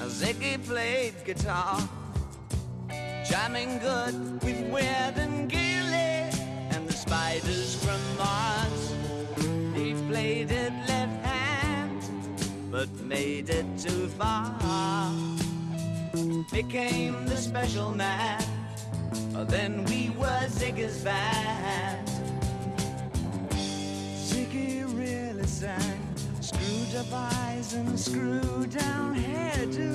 Ziggy 0.08 0.58
played 0.58 1.14
guitar, 1.26 1.76
jamming 3.30 3.68
good 3.78 4.42
with 4.44 4.74
Weird 4.74 5.18
and 5.18 5.52
Gilly 5.52 6.22
and 6.76 6.88
the 6.88 6.92
spiders 6.92 7.76
from 7.76 8.00
Mars. 8.18 8.92
They 9.74 9.94
played 10.08 10.50
made 13.12 13.50
it 13.50 13.66
too 13.78 14.08
far. 14.18 15.12
Became 16.50 17.26
the 17.26 17.36
special 17.36 17.90
man, 17.90 18.42
then 19.54 19.84
we 19.84 20.10
were 20.20 20.44
Ziggy's 20.58 21.02
band. 21.04 22.08
Ziggy 24.28 24.84
really 24.98 25.46
sang. 25.46 26.00
Screwed 26.40 26.94
up 27.00 27.12
eyes 27.12 27.74
and 27.74 27.98
screw 27.98 28.66
down 28.66 29.14
hairdo 29.14 29.92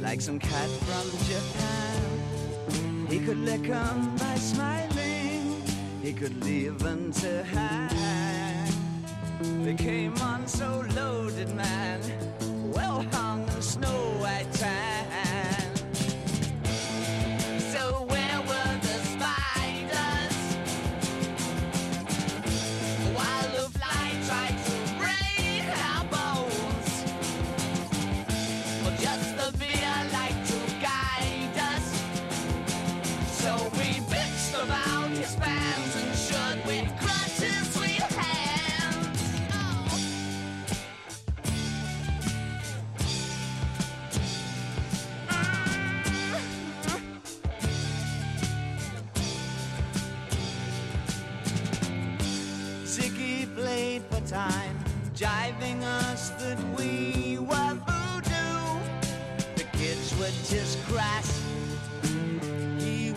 Like 0.00 0.20
some 0.20 0.38
cat 0.38 0.70
from 0.86 1.06
Japan 1.30 3.06
He 3.08 3.18
could 3.18 3.38
lick 3.38 3.68
'em 3.68 4.16
by 4.16 4.36
smiling 4.36 5.62
He 6.02 6.12
could 6.12 6.36
leave 6.44 6.86
'em 6.86 7.12
to 7.22 7.42
hang 7.42 8.21
They 9.64 9.74
came 9.74 10.16
on 10.18 10.48
so 10.48 10.84
loaded, 10.96 11.54
man. 11.54 12.00
Well 12.74 13.02
hung 13.12 13.42
in 13.42 13.62
snow 13.62 14.18
white 14.18 14.52
tan 14.54 14.91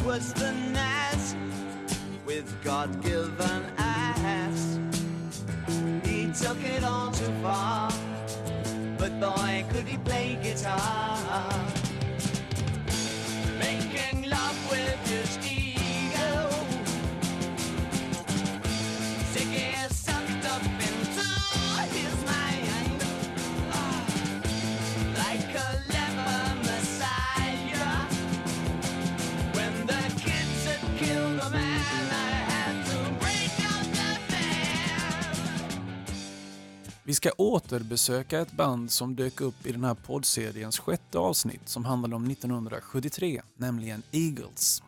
was 0.06 0.34
the 0.34 0.52
Nas 0.52 1.36
with 2.26 2.46
God 2.64 3.02
given 3.02 3.64
ass. 3.78 4.80
He 6.04 6.32
took 6.32 6.62
it 6.64 6.84
all 6.84 7.12
too 7.12 7.34
far, 7.42 7.92
but 9.00 9.20
boy, 9.20 9.66
could 9.72 9.88
he 9.88 9.98
play 9.98 10.38
guitar. 10.44 11.85
Vi 37.16 37.18
ska 37.18 37.32
återbesöka 37.38 38.40
ett 38.40 38.52
band 38.52 38.92
som 38.92 39.16
dök 39.16 39.42
upp 39.42 39.66
i 39.66 39.72
den 39.72 39.84
här 39.84 39.94
poddseriens 39.94 40.80
sjätte 40.80 41.18
avsnitt 41.18 41.70
som 41.70 41.86
handlade 41.86 42.16
om 42.16 42.32
1973, 42.32 43.42
nämligen 43.58 44.04
Eagles. 44.12 44.84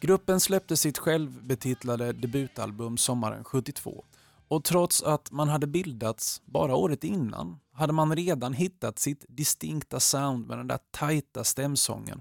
Gruppen 0.00 0.40
släppte 0.40 0.76
sitt 0.76 0.98
självbetitlade 0.98 2.12
debutalbum 2.12 2.96
sommaren 2.96 3.44
72 3.44 4.04
och 4.48 4.64
trots 4.64 5.02
att 5.02 5.30
man 5.30 5.48
hade 5.48 5.66
bildats 5.66 6.42
bara 6.44 6.76
året 6.76 7.04
innan 7.04 7.58
hade 7.72 7.92
man 7.92 8.16
redan 8.16 8.52
hittat 8.52 8.98
sitt 8.98 9.24
distinkta 9.28 10.00
sound 10.00 10.46
med 10.46 10.58
den 10.58 10.66
där 10.66 10.78
tajta 10.90 11.44
stämsången 11.44 12.20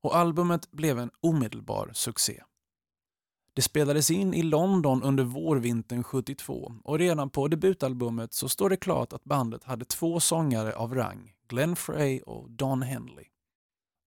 och 0.00 0.16
albumet 0.16 0.70
blev 0.70 0.98
en 0.98 1.10
omedelbar 1.20 1.90
succé. 1.94 2.42
Det 3.58 3.62
spelades 3.62 4.10
in 4.10 4.34
i 4.34 4.42
London 4.42 5.02
under 5.02 5.24
vårvintern 5.24 6.04
72 6.04 6.72
och 6.84 6.98
redan 6.98 7.30
på 7.30 7.48
debutalbumet 7.48 8.32
så 8.32 8.48
står 8.48 8.70
det 8.70 8.76
klart 8.76 9.12
att 9.12 9.24
bandet 9.24 9.64
hade 9.64 9.84
två 9.84 10.20
sångare 10.20 10.76
av 10.76 10.94
rang, 10.94 11.32
Glenn 11.48 11.76
Frey 11.76 12.20
och 12.20 12.50
Don 12.50 12.82
Henley. 12.82 13.24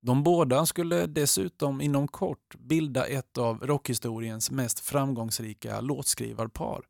De 0.01 0.23
båda 0.23 0.65
skulle 0.65 1.05
dessutom 1.05 1.81
inom 1.81 2.07
kort 2.07 2.55
bilda 2.55 3.05
ett 3.05 3.37
av 3.37 3.59
rockhistoriens 3.67 4.51
mest 4.51 4.79
framgångsrika 4.79 5.81
låtskrivarpar. 5.81 6.81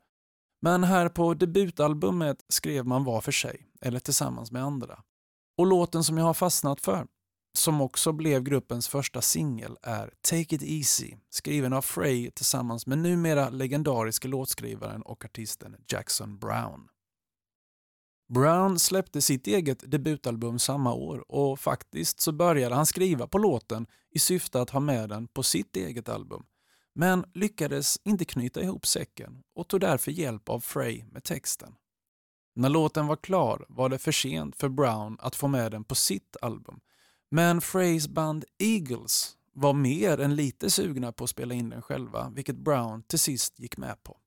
Men 0.61 0.83
här 0.83 1.09
på 1.09 1.33
debutalbumet 1.33 2.45
skrev 2.49 2.85
man 2.85 3.03
var 3.03 3.21
för 3.21 3.31
sig, 3.31 3.67
eller 3.81 3.99
tillsammans 3.99 4.51
med 4.51 4.63
andra. 4.63 4.99
Och 5.57 5.65
låten 5.65 6.03
som 6.03 6.17
jag 6.17 6.25
har 6.25 6.33
fastnat 6.33 6.81
för, 6.81 7.07
som 7.53 7.81
också 7.81 8.11
blev 8.11 8.43
gruppens 8.43 8.87
första 8.87 9.21
singel, 9.21 9.77
är 9.81 10.13
Take 10.21 10.55
It 10.55 10.63
Easy, 10.63 11.15
skriven 11.29 11.73
av 11.73 11.81
Frey 11.81 12.31
tillsammans 12.31 12.87
med 12.87 12.97
numera 12.97 13.49
legendariske 13.49 14.27
låtskrivaren 14.27 15.01
och 15.01 15.25
artisten 15.25 15.75
Jackson 15.87 16.39
Brown. 16.39 16.87
Brown 18.33 18.79
släppte 18.79 19.21
sitt 19.21 19.47
eget 19.47 19.91
debutalbum 19.91 20.59
samma 20.59 20.93
år 20.93 21.31
och 21.31 21.59
faktiskt 21.59 22.21
så 22.21 22.31
började 22.31 22.75
han 22.75 22.85
skriva 22.85 23.27
på 23.27 23.37
låten 23.37 23.87
i 24.11 24.19
syfte 24.19 24.61
att 24.61 24.69
ha 24.69 24.79
med 24.79 25.09
den 25.09 25.27
på 25.27 25.43
sitt 25.43 25.75
eget 25.75 26.09
album. 26.09 26.43
Men 26.93 27.25
lyckades 27.33 27.99
inte 28.03 28.25
knyta 28.25 28.61
ihop 28.61 28.85
säcken 28.85 29.43
och 29.55 29.67
tog 29.67 29.79
därför 29.79 30.11
hjälp 30.11 30.49
av 30.49 30.59
Frey 30.59 31.03
med 31.11 31.23
texten. 31.23 31.75
När 32.55 32.69
låten 32.69 33.07
var 33.07 33.15
klar 33.15 33.65
var 33.69 33.89
det 33.89 33.97
för 33.97 34.11
sent 34.11 34.55
för 34.55 34.69
Brown 34.69 35.17
att 35.19 35.35
få 35.35 35.47
med 35.47 35.71
den 35.71 35.83
på 35.83 35.95
sitt 35.95 36.37
album. 36.41 36.79
Men 37.31 37.61
Freys 37.61 38.07
band 38.07 38.45
Eagles 38.57 39.37
var 39.53 39.73
mer 39.73 40.19
än 40.19 40.35
lite 40.35 40.69
sugna 40.69 41.11
på 41.11 41.23
att 41.23 41.29
spela 41.29 41.53
in 41.53 41.69
den 41.69 41.81
själva, 41.81 42.29
vilket 42.35 42.57
Brown 42.57 43.03
till 43.03 43.19
sist 43.19 43.59
gick 43.59 43.77
med 43.77 44.03
på. 44.03 44.17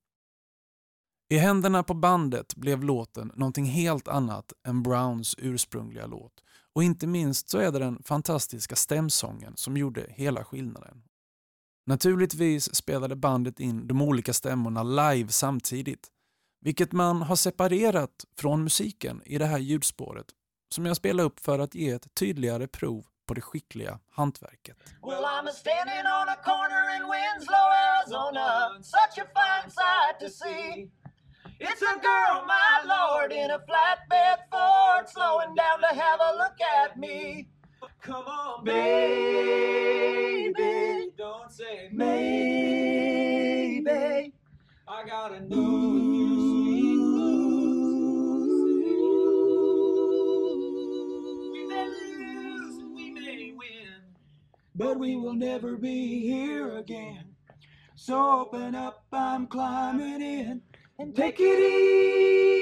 I 1.29 1.37
händerna 1.37 1.83
på 1.83 1.95
bandet 1.95 2.55
blev 2.55 2.85
låten 2.85 3.33
någonting 3.35 3.65
helt 3.65 4.09
annat 4.09 4.53
än 4.67 4.83
Browns 4.83 5.35
ursprungliga 5.39 6.07
låt 6.07 6.45
och 6.73 6.85
inte 6.85 7.07
minst 7.07 7.49
så 7.49 7.59
är 7.59 7.73
det 7.73 7.79
den 7.79 8.03
fantastiska 8.03 8.77
stämsången 8.77 9.57
som 9.57 9.77
gjorde 9.77 10.07
hela 10.09 10.45
skillnaden. 10.45 11.03
Naturligtvis 11.87 12.75
spelade 12.75 13.17
bandet 13.17 13.61
in 13.61 13.87
de 13.87 14.03
olika 14.03 14.33
stämmorna 14.33 14.83
live 14.83 15.33
samtidigt, 15.33 16.09
vilket 16.61 16.93
man 16.93 17.23
har 17.23 17.37
separerat 17.37 18.25
från 18.39 18.65
musiken 18.65 19.23
i 19.25 19.39
det 19.39 19.47
här 19.47 19.59
ljudspåret 19.59 20.27
som 20.75 20.87
jag 20.87 20.97
spelar 20.97 21.25
upp 21.25 21.41
för 21.41 21.59
att 21.59 21.75
ge 21.75 21.91
ett 21.91 22.15
tydligare 22.15 22.67
prov 22.67 23.05
på 23.27 23.35
det 23.35 23.41
skickliga 23.41 23.99
hantverket. 24.11 24.77
Well, 25.03 25.25
I'm 25.25 25.49
standing 25.53 26.07
on 26.19 26.29
a 26.29 26.37
corner 26.45 26.97
in 26.97 27.03
Winslow, 27.13 27.69
Arizona. 27.89 28.47
Such 28.83 29.19
a 29.25 29.27
fine 29.39 29.71
sight 29.71 30.17
to 30.21 30.29
see. 30.29 30.91
It's 31.61 31.83
a 31.83 31.95
girl, 32.11 32.45
my 32.57 32.73
lord, 32.95 33.33
in 33.33 33.51
a 33.51 33.59
flatbed 33.69 34.39
Ford, 34.51 35.09
slowing 35.09 35.55
down 35.55 35.79
to 35.87 35.91
have 36.05 36.21
a 36.29 36.33
look 36.43 36.59
at 36.83 36.91
me. 36.99 37.49
Come 38.03 38.27
on, 38.27 38.65
baby. 38.65 38.83
Don't 41.17 41.53
say 41.53 41.89
maybe. 41.93 43.85
I 44.87 45.05
gotta 45.07 45.41
got 45.41 45.57
you 45.57 46.35
sweet 46.51 47.24
but 54.75 54.99
we 54.99 55.17
will 55.17 55.35
never 55.35 55.77
be 55.77 56.21
here 56.33 56.79
again. 56.79 57.35
So 57.97 58.41
open 58.41 58.75
up, 58.75 59.07
I'm 59.13 59.47
climbing 59.47 60.23
in, 60.23 60.63
and 60.99 61.17
take 61.17 61.43
it 61.43 61.59
easy. 61.59 62.55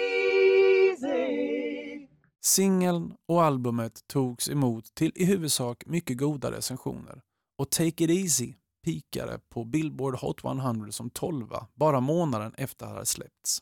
Singeln 2.45 3.15
och 3.29 3.43
albumet 3.43 4.07
togs 4.07 4.49
emot 4.49 4.95
till 4.95 5.13
i 5.15 5.25
huvudsak 5.25 5.87
mycket 5.87 6.19
goda 6.19 6.51
recensioner 6.51 7.21
och 7.59 7.71
Take 7.71 8.05
It 8.05 8.11
Easy 8.11 8.55
pikade 8.85 9.41
på 9.49 9.65
Billboard 9.65 10.17
Hot 10.17 10.45
100 10.45 10.93
som 10.93 11.11
12 11.11 11.47
bara 11.75 12.01
månaden 12.01 12.55
efter 12.57 12.87
att 12.87 12.91
det 12.91 12.95
hade 12.95 13.07
släppts. 13.07 13.59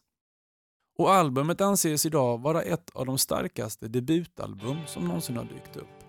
och 0.99 1.13
albumet 1.13 1.61
anses 1.61 2.07
idag 2.07 2.39
vara 2.39 2.63
ett 2.63 2.91
av 2.91 3.07
de 3.07 3.19
starkaste 3.19 3.89
debutalbum 3.89 4.77
som 4.87 5.05
någonsin 5.05 5.37
har 5.37 5.45
dykt 5.45 5.77
upp. 5.77 6.00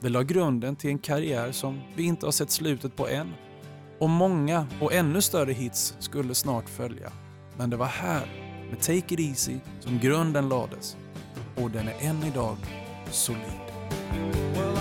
Det 0.00 0.08
la 0.08 0.22
grunden 0.22 0.76
till 0.76 0.90
en 0.90 0.98
karriär 0.98 1.52
som 1.52 1.80
vi 1.94 2.02
inte 2.02 2.26
har 2.26 2.32
sett 2.32 2.50
slutet 2.50 2.96
på 2.96 3.08
än 3.08 3.34
och 3.98 4.10
många 4.10 4.66
och 4.80 4.92
ännu 4.92 5.22
större 5.22 5.52
hits 5.52 5.96
skulle 5.98 6.34
snart 6.34 6.68
följa. 6.68 7.12
Men 7.56 7.70
det 7.70 7.76
var 7.76 7.86
här, 7.86 8.26
med 8.70 8.80
Take 8.80 9.14
It 9.14 9.20
Easy, 9.20 9.56
som 9.80 9.98
grunden 9.98 10.48
lades 10.48 10.96
och 11.56 11.70
den 11.70 11.88
är 11.88 11.94
än 12.00 12.22
idag 12.24 12.56
solid. 13.10 13.42
Well, 14.54 14.76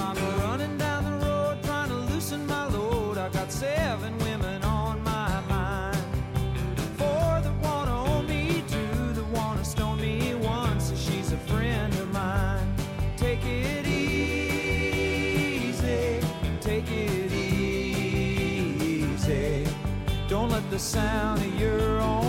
the 20.75 20.79
sound 20.79 21.39
of 21.39 21.57
your 21.57 22.01
own 22.01 22.24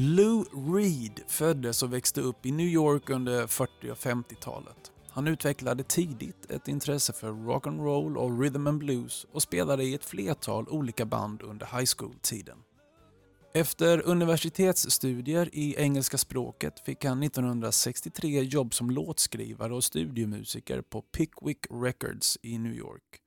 Lou 0.00 0.44
Reed 0.74 1.20
föddes 1.26 1.82
och 1.82 1.92
växte 1.92 2.20
upp 2.20 2.46
i 2.46 2.52
New 2.52 2.66
York 2.66 3.10
under 3.10 3.46
40 3.46 3.90
och 3.90 3.96
50-talet. 3.96 4.92
Han 5.10 5.28
utvecklade 5.28 5.82
tidigt 5.82 6.50
ett 6.50 6.68
intresse 6.68 7.12
för 7.12 7.32
rock'n'roll 7.32 8.16
och 8.16 8.40
rhythm 8.40 8.66
and 8.66 8.78
blues 8.78 9.26
och 9.32 9.42
spelade 9.42 9.84
i 9.84 9.94
ett 9.94 10.04
flertal 10.04 10.68
olika 10.68 11.04
band 11.04 11.42
under 11.42 11.66
high 11.66 11.90
school-tiden. 11.96 12.58
Efter 13.54 14.06
universitetsstudier 14.06 15.48
i 15.52 15.74
engelska 15.78 16.18
språket 16.18 16.80
fick 16.80 17.04
han 17.04 17.22
1963 17.22 18.42
jobb 18.42 18.74
som 18.74 18.90
låtskrivare 18.90 19.74
och 19.74 19.84
studiomusiker 19.84 20.82
på 20.82 21.02
Pickwick 21.02 21.66
Records 21.70 22.38
i 22.42 22.58
New 22.58 22.74
York. 22.74 23.20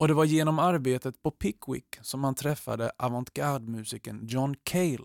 Och 0.00 0.08
det 0.08 0.14
var 0.14 0.24
genom 0.24 0.58
arbetet 0.58 1.22
på 1.22 1.30
Pickwick 1.30 1.98
som 2.02 2.24
han 2.24 2.34
träffade 2.34 2.92
avantgarde-musikern 2.98 4.26
John 4.26 4.54
Cale 4.62 5.04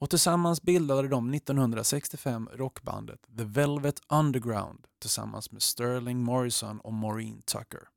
och 0.00 0.10
tillsammans 0.10 0.62
bildade 0.62 1.08
de 1.08 1.34
1965 1.34 2.48
rockbandet 2.52 3.20
The 3.38 3.44
Velvet 3.44 4.00
Underground 4.08 4.86
tillsammans 5.00 5.52
med 5.52 5.62
Sterling 5.62 6.22
Morrison 6.24 6.80
och 6.80 6.92
Maureen 6.92 7.42
Tucker. 7.42 7.88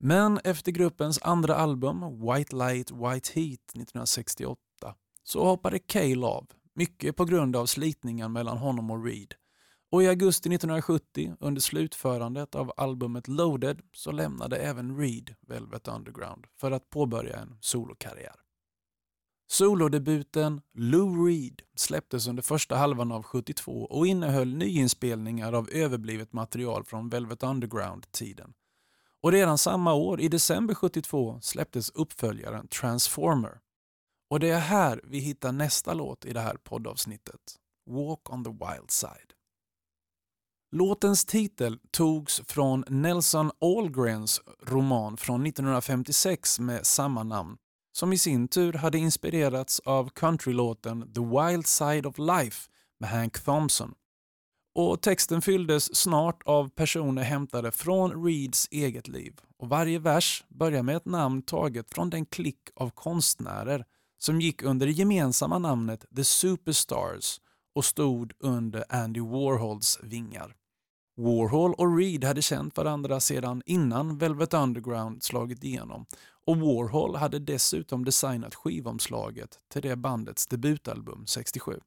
Men 0.00 0.40
efter 0.44 0.72
gruppens 0.72 1.18
andra 1.22 1.54
album 1.54 2.20
White 2.20 2.56
Light 2.56 2.90
White 2.90 3.32
Heat 3.34 3.60
1968 3.60 4.60
så 5.24 5.44
hoppade 5.44 5.78
Cale 5.78 6.26
av, 6.26 6.46
mycket 6.74 7.16
på 7.16 7.24
grund 7.24 7.56
av 7.56 7.66
slitningen 7.66 8.32
mellan 8.32 8.58
honom 8.58 8.90
och 8.90 9.04
Reed. 9.04 9.34
Och 9.90 10.02
i 10.02 10.08
augusti 10.08 10.48
1970, 10.54 11.34
under 11.40 11.60
slutförandet 11.60 12.54
av 12.54 12.72
albumet 12.76 13.28
Loaded, 13.28 13.80
så 13.92 14.12
lämnade 14.12 14.56
även 14.56 14.98
Reed 14.98 15.34
Velvet 15.40 15.88
Underground 15.88 16.46
för 16.60 16.70
att 16.70 16.90
påbörja 16.90 17.36
en 17.36 17.56
solokarriär. 17.60 18.47
Solodebuten 19.50 20.60
Lou 20.74 21.26
Reed 21.26 21.62
släpptes 21.74 22.26
under 22.26 22.42
första 22.42 22.76
halvan 22.76 23.12
av 23.12 23.22
72 23.22 23.86
och 23.90 24.06
innehöll 24.06 24.54
nyinspelningar 24.54 25.52
av 25.52 25.70
överblivet 25.70 26.32
material 26.32 26.84
från 26.84 27.08
Velvet 27.08 27.42
Underground-tiden. 27.42 28.52
Och 29.22 29.32
redan 29.32 29.58
samma 29.58 29.94
år, 29.94 30.20
i 30.20 30.28
december 30.28 30.74
72, 30.74 31.38
släpptes 31.42 31.90
uppföljaren 31.90 32.68
Transformer. 32.68 33.60
Och 34.30 34.40
det 34.40 34.50
är 34.50 34.60
här 34.60 35.00
vi 35.04 35.18
hittar 35.18 35.52
nästa 35.52 35.94
låt 35.94 36.24
i 36.24 36.32
det 36.32 36.40
här 36.40 36.56
poddavsnittet, 36.56 37.56
Walk 37.86 38.30
on 38.32 38.44
the 38.44 38.50
Wild 38.50 38.90
Side. 38.90 39.32
Låtens 40.72 41.24
titel 41.24 41.78
togs 41.90 42.42
från 42.46 42.84
Nelson 42.88 43.50
Algrens 43.60 44.40
roman 44.66 45.16
från 45.16 45.46
1956 45.46 46.60
med 46.60 46.86
samma 46.86 47.22
namn 47.22 47.58
som 47.98 48.12
i 48.12 48.18
sin 48.18 48.48
tur 48.48 48.72
hade 48.72 48.98
inspirerats 48.98 49.80
av 49.80 50.08
countrylåten 50.08 51.12
The 51.12 51.20
Wild 51.20 51.66
Side 51.66 52.06
of 52.06 52.18
Life 52.18 52.70
med 53.00 53.10
Hank 53.10 53.44
Thompson. 53.44 53.94
Och 54.74 55.02
texten 55.02 55.42
fylldes 55.42 55.96
snart 55.96 56.42
av 56.44 56.68
personer 56.68 57.22
hämtade 57.22 57.70
från 57.70 58.24
Reeds 58.24 58.68
eget 58.70 59.08
liv 59.08 59.32
och 59.58 59.68
varje 59.68 59.98
vers 59.98 60.44
börjar 60.48 60.82
med 60.82 60.96
ett 60.96 61.06
namn 61.06 61.42
taget 61.42 61.94
från 61.94 62.10
den 62.10 62.26
klick 62.26 62.68
av 62.74 62.90
konstnärer 62.90 63.84
som 64.18 64.40
gick 64.40 64.62
under 64.62 64.86
det 64.86 64.92
gemensamma 64.92 65.58
namnet 65.58 66.04
The 66.16 66.24
Superstars 66.24 67.40
och 67.74 67.84
stod 67.84 68.32
under 68.38 68.84
Andy 68.88 69.20
Warhols 69.20 69.98
vingar. 70.02 70.54
Warhol 71.18 71.74
och 71.74 71.96
Reed 71.96 72.24
hade 72.24 72.42
känt 72.42 72.76
varandra 72.76 73.20
sedan 73.20 73.62
innan 73.66 74.18
Velvet 74.18 74.54
Underground 74.54 75.22
slagit 75.22 75.64
igenom 75.64 76.06
och 76.46 76.56
Warhol 76.56 77.16
hade 77.16 77.38
dessutom 77.38 78.04
designat 78.04 78.54
skivomslaget 78.54 79.58
till 79.72 79.82
det 79.82 79.96
bandets 79.96 80.46
debutalbum 80.46 81.26
67. 81.26 81.80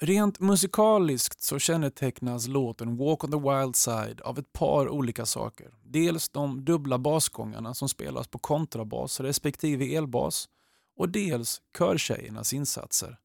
Rent 0.00 0.40
musikaliskt 0.40 1.40
så 1.40 1.58
kännetecknas 1.58 2.48
låten 2.48 2.96
Walk 2.96 3.24
on 3.24 3.30
the 3.30 3.38
Wild 3.38 3.76
Side 3.76 4.20
av 4.20 4.38
ett 4.38 4.52
par 4.52 4.88
olika 4.88 5.26
saker. 5.26 5.74
Dels 5.84 6.28
de 6.28 6.64
dubbla 6.64 6.98
basgångarna 6.98 7.74
som 7.74 7.88
spelas 7.88 8.28
på 8.28 8.38
kontrabas 8.38 9.20
respektive 9.20 9.94
elbas 9.94 10.48
och 10.96 11.08
dels 11.08 11.62
körtjejernas 11.78 12.52
insatser. 12.52 13.18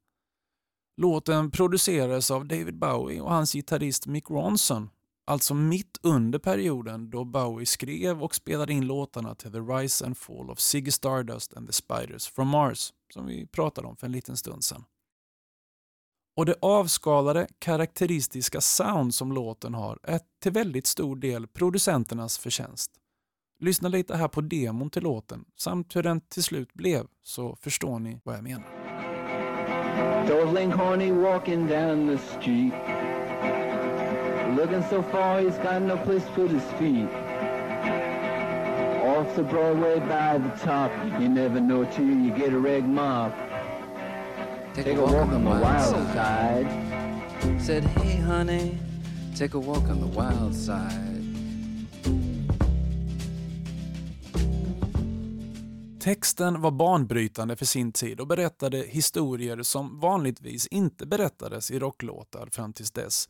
Låten 1.02 1.52
producerades 1.52 2.32
av 2.32 2.46
David 2.46 2.80
Bowie 2.80 3.22
och 3.22 3.32
hans 3.32 3.54
gitarrist 3.54 4.08
Mick 4.08 4.30
Ronson, 4.30 4.90
alltså 5.26 5.54
mitt 5.54 6.00
under 6.02 6.40
perioden 6.40 7.10
då 7.10 7.26
Bowie 7.26 7.66
skrev 7.66 8.24
och 8.24 8.36
spelade 8.36 8.74
in 8.74 8.86
låtarna 8.86 9.36
till 9.36 9.52
The 9.52 9.60
Rise 9.60 10.06
and 10.06 10.18
Fall 10.18 10.50
of 10.50 10.60
Ziggy 10.60 10.92
Stardust 10.92 11.54
and 11.54 11.68
the 11.68 11.74
Spiders 11.74 12.28
from 12.28 12.48
Mars, 12.48 12.94
som 13.14 13.26
vi 13.26 13.46
pratade 13.46 13.88
om 13.88 13.96
för 13.96 14.08
en 14.08 14.12
liten 14.12 14.38
stund 14.38 14.64
sedan. 14.64 14.84
Och 16.38 16.46
det 16.46 16.56
avskalade, 16.62 17.48
karaktäristiska 17.60 18.62
sound 18.62 19.14
som 19.16 19.32
låten 19.32 19.74
har 19.74 20.00
är 20.04 20.20
till 20.42 20.52
väldigt 20.52 20.88
stor 20.88 21.16
del 21.16 21.48
producenternas 21.48 22.38
förtjänst. 22.38 22.92
Lyssna 23.60 23.90
lite 23.90 24.16
här 24.16 24.28
på 24.28 24.42
demon 24.42 24.90
till 24.90 25.04
låten 25.04 25.46
samt 25.56 25.96
hur 25.96 26.04
den 26.04 26.22
till 26.22 26.44
slut 26.44 26.74
blev 26.74 27.08
så 27.24 27.56
förstår 27.56 28.00
ni 28.00 28.20
vad 28.24 28.36
jag 28.36 28.44
menar. 28.44 28.81
Toddling 30.28 30.72
horny 30.72 31.12
walking 31.12 31.68
down 31.68 32.08
the 32.08 32.18
street 32.18 32.74
Looking 34.56 34.84
so 34.90 35.02
far, 35.02 35.40
he's 35.40 35.58
got 35.60 35.82
no 35.82 35.98
place 35.98 36.24
to 36.26 36.32
put 36.32 36.52
his 36.52 36.64
feet. 36.74 37.08
Off 39.02 39.34
the 39.36 39.44
Broadway 39.44 40.00
by 40.00 40.38
the 40.40 40.50
top, 40.58 40.92
you 41.22 41.30
never 41.30 41.62
know 41.62 41.86
till 41.86 42.06
you 42.06 42.32
get 42.36 42.52
a 42.54 42.60
reg 42.60 42.86
mob. 42.86 43.34
Take, 44.74 44.86
take 44.86 44.98
a 44.98 45.02
walk, 45.02 45.14
walk 45.14 45.30
on 45.30 45.46
the 45.46 45.50
wild 45.50 45.96
side. 45.96 46.70
side. 46.70 47.62
Said, 47.62 47.86
hey 47.86 48.18
honey, 48.18 48.78
take 49.36 49.54
a 49.54 49.60
walk 49.60 49.84
on 49.84 50.02
the 50.02 50.08
wild 50.08 50.54
side. 50.54 51.21
Texten 56.02 56.62
var 56.62 56.72
banbrytande 56.72 57.56
för 57.56 57.66
sin 57.66 57.92
tid 57.92 58.20
och 58.20 58.28
berättade 58.28 58.78
historier 58.78 59.64
som 59.64 60.00
vanligtvis 60.00 60.68
inte 60.68 61.06
berättades 61.06 61.72
i 61.72 61.80
rocklåtar 61.80 62.50
fram 62.52 62.74
tills 62.74 62.92
dess 62.92 63.30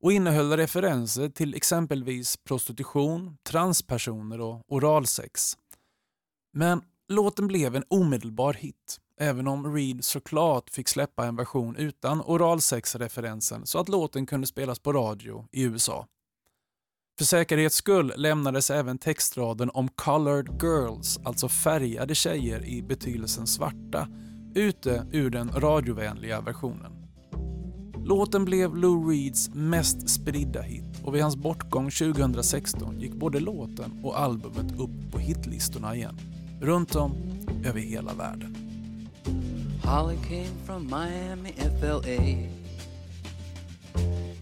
och 0.00 0.12
innehöll 0.12 0.56
referenser 0.56 1.28
till 1.28 1.54
exempelvis 1.54 2.36
prostitution, 2.36 3.36
transpersoner 3.42 4.40
och 4.40 4.64
oralsex. 4.68 5.56
Men 6.52 6.82
låten 7.08 7.46
blev 7.46 7.76
en 7.76 7.84
omedelbar 7.88 8.54
hit, 8.54 9.00
även 9.20 9.48
om 9.48 9.74
Reed 9.74 10.04
såklart 10.04 10.70
fick 10.70 10.88
släppa 10.88 11.26
en 11.26 11.36
version 11.36 11.76
utan 11.76 12.20
oralsexreferensen 12.20 13.66
så 13.66 13.78
att 13.78 13.88
låten 13.88 14.26
kunde 14.26 14.46
spelas 14.46 14.78
på 14.78 14.92
radio 14.92 15.46
i 15.52 15.62
USA. 15.62 16.06
För 17.20 17.24
säkerhets 17.24 17.76
skull 17.76 18.12
lämnades 18.16 18.70
även 18.70 18.98
textraden 18.98 19.70
om 19.74 19.88
“colored 19.88 20.62
girls”, 20.62 21.18
alltså 21.24 21.48
färgade 21.48 22.14
tjejer 22.14 22.64
i 22.64 22.82
betydelsen 22.82 23.46
svarta, 23.46 24.08
ute 24.54 25.06
ur 25.12 25.30
den 25.30 25.50
radiovänliga 25.56 26.40
versionen. 26.40 26.92
Låten 28.04 28.44
blev 28.44 28.76
Lou 28.76 29.10
Reeds 29.10 29.50
mest 29.54 30.10
spridda 30.10 30.62
hit 30.62 30.84
och 31.04 31.14
vid 31.14 31.22
hans 31.22 31.36
bortgång 31.36 31.90
2016 31.90 33.00
gick 33.00 33.12
både 33.12 33.40
låten 33.40 34.00
och 34.04 34.20
albumet 34.20 34.78
upp 34.78 35.12
på 35.12 35.18
hitlistorna 35.18 35.96
igen, 35.96 36.18
runt 36.60 36.96
om 36.96 37.12
över 37.64 37.80
hela 37.80 38.14
världen. 38.14 38.56
Holly 39.84 40.16
came 40.28 40.66
from 40.66 40.84
Miami, 40.84 41.52
FLA 41.80 42.59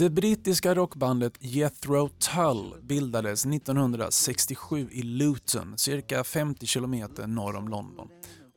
Det 0.00 0.10
brittiska 0.10 0.74
rockbandet 0.74 1.32
Jethro 1.40 2.08
Tull 2.08 2.74
bildades 2.82 3.46
1967 3.46 4.88
i 4.92 5.02
Luton, 5.02 5.78
cirka 5.78 6.24
50 6.24 6.66
kilometer 6.66 7.26
norr 7.26 7.56
om 7.56 7.68
London 7.68 8.08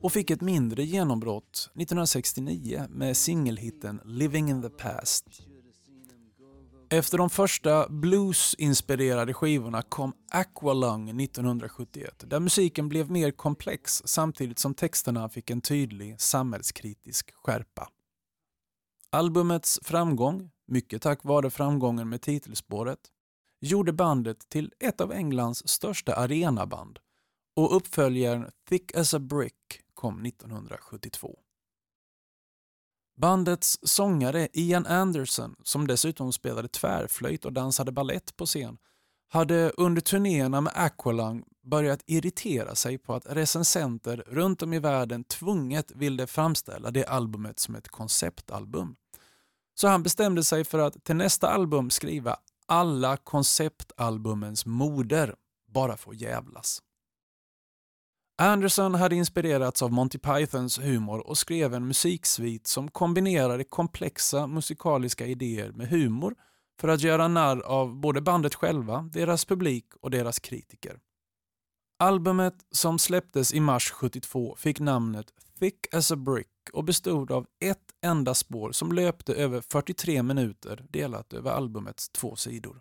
och 0.02 0.12
fick 0.12 0.30
ett 0.30 0.40
mindre 0.40 0.84
genombrott 0.84 1.70
1969 1.74 2.86
med 2.90 3.16
singelhitten 3.16 4.00
Living 4.04 4.50
in 4.50 4.62
the 4.62 4.68
past. 4.68 5.24
Efter 6.90 7.18
de 7.18 7.30
första 7.30 7.88
blues-inspirerade 7.88 9.34
skivorna 9.34 9.82
kom 9.82 10.12
Aqualung 10.30 11.20
1971 11.20 12.24
där 12.26 12.40
musiken 12.40 12.88
blev 12.88 13.10
mer 13.10 13.30
komplex 13.30 14.02
samtidigt 14.04 14.58
som 14.58 14.74
texterna 14.74 15.28
fick 15.28 15.50
en 15.50 15.60
tydlig 15.60 16.20
samhällskritisk 16.20 17.30
skärpa. 17.34 17.88
Albumets 19.10 19.80
framgång 19.82 20.50
mycket 20.66 21.02
tack 21.02 21.24
vare 21.24 21.50
framgången 21.50 22.08
med 22.08 22.22
titelspåret, 22.22 23.00
gjorde 23.60 23.92
bandet 23.92 24.48
till 24.48 24.72
ett 24.80 25.00
av 25.00 25.12
Englands 25.12 25.68
största 25.68 26.14
arenaband 26.14 26.98
och 27.56 27.76
uppföljaren 27.76 28.50
Thick 28.68 28.96
as 28.96 29.14
a 29.14 29.18
Brick 29.18 29.80
kom 29.94 30.26
1972. 30.26 31.38
Bandets 33.16 33.78
sångare 33.82 34.48
Ian 34.52 34.86
Anderson, 34.86 35.54
som 35.62 35.86
dessutom 35.86 36.32
spelade 36.32 36.68
tvärflöjt 36.68 37.44
och 37.44 37.52
dansade 37.52 37.92
ballett 37.92 38.36
på 38.36 38.46
scen, 38.46 38.78
hade 39.28 39.70
under 39.70 40.00
turnéerna 40.00 40.60
med 40.60 40.72
Aqualung 40.76 41.44
börjat 41.62 42.02
irritera 42.06 42.74
sig 42.74 42.98
på 42.98 43.14
att 43.14 43.26
recensenter 43.26 44.24
runt 44.26 44.62
om 44.62 44.72
i 44.72 44.78
världen 44.78 45.24
tvunget 45.24 45.92
ville 45.94 46.26
framställa 46.26 46.90
det 46.90 47.04
albumet 47.04 47.58
som 47.58 47.74
ett 47.74 47.88
konceptalbum. 47.88 48.96
Så 49.74 49.88
han 49.88 50.02
bestämde 50.02 50.44
sig 50.44 50.64
för 50.64 50.78
att 50.78 51.04
till 51.04 51.16
nästa 51.16 51.48
album 51.48 51.90
skriva 51.90 52.36
alla 52.66 53.16
konceptalbumens 53.16 54.66
moder, 54.66 55.34
bara 55.66 55.96
för 55.96 56.10
att 56.10 56.20
jävlas. 56.20 56.82
Anderson 58.38 58.94
hade 58.94 59.16
inspirerats 59.16 59.82
av 59.82 59.92
Monty 59.92 60.18
Pythons 60.18 60.78
humor 60.78 61.26
och 61.26 61.38
skrev 61.38 61.74
en 61.74 61.86
musiksvit 61.86 62.66
som 62.66 62.90
kombinerade 62.90 63.64
komplexa 63.64 64.46
musikaliska 64.46 65.26
idéer 65.26 65.72
med 65.72 65.88
humor 65.88 66.34
för 66.80 66.88
att 66.88 67.00
göra 67.00 67.28
narr 67.28 67.60
av 67.60 67.96
både 67.96 68.20
bandet 68.20 68.54
själva, 68.54 69.08
deras 69.12 69.44
publik 69.44 69.84
och 70.00 70.10
deras 70.10 70.38
kritiker. 70.38 70.98
Albumet 71.98 72.54
som 72.70 72.98
släpptes 72.98 73.54
i 73.54 73.60
mars 73.60 73.90
72 73.90 74.56
fick 74.58 74.80
namnet 74.80 75.26
Thick 75.58 75.94
as 75.94 76.12
a 76.12 76.16
Brick 76.16 76.48
och 76.72 76.84
bestod 76.84 77.30
av 77.30 77.46
ett 77.60 77.92
enda 78.06 78.34
spår 78.34 78.72
som 78.72 78.92
löpte 78.92 79.34
över 79.34 79.60
43 79.60 80.22
minuter 80.22 80.86
delat 80.90 81.32
över 81.32 81.50
albumets 81.50 82.08
två 82.08 82.36
sidor. 82.36 82.80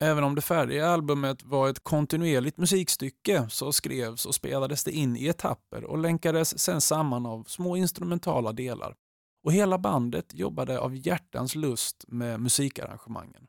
Även 0.00 0.24
om 0.24 0.34
det 0.34 0.42
färdiga 0.42 0.88
albumet 0.88 1.42
var 1.42 1.68
ett 1.68 1.84
kontinuerligt 1.84 2.58
musikstycke 2.58 3.46
så 3.50 3.72
skrevs 3.72 4.26
och 4.26 4.34
spelades 4.34 4.84
det 4.84 4.92
in 4.92 5.16
i 5.16 5.26
etapper 5.26 5.84
och 5.84 5.98
länkades 5.98 6.58
sen 6.58 6.80
samman 6.80 7.26
av 7.26 7.44
små 7.44 7.76
instrumentala 7.76 8.52
delar. 8.52 8.96
Och 9.44 9.52
hela 9.52 9.78
bandet 9.78 10.34
jobbade 10.34 10.78
av 10.78 10.96
hjärtans 10.96 11.54
lust 11.54 12.04
med 12.08 12.40
musikarrangemangen. 12.40 13.46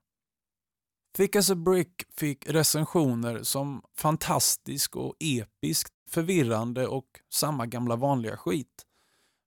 Thick 1.18 1.36
as 1.36 1.50
a 1.50 1.56
Brick 1.56 2.04
fick 2.16 2.50
recensioner 2.50 3.44
som 3.44 3.82
fantastisk 3.96 4.96
och 4.96 5.16
episk 5.20 5.88
förvirrande 6.08 6.88
och 6.88 7.20
samma 7.30 7.65
gamla 7.65 7.96
vanliga 7.96 8.38
skit. 8.38 8.86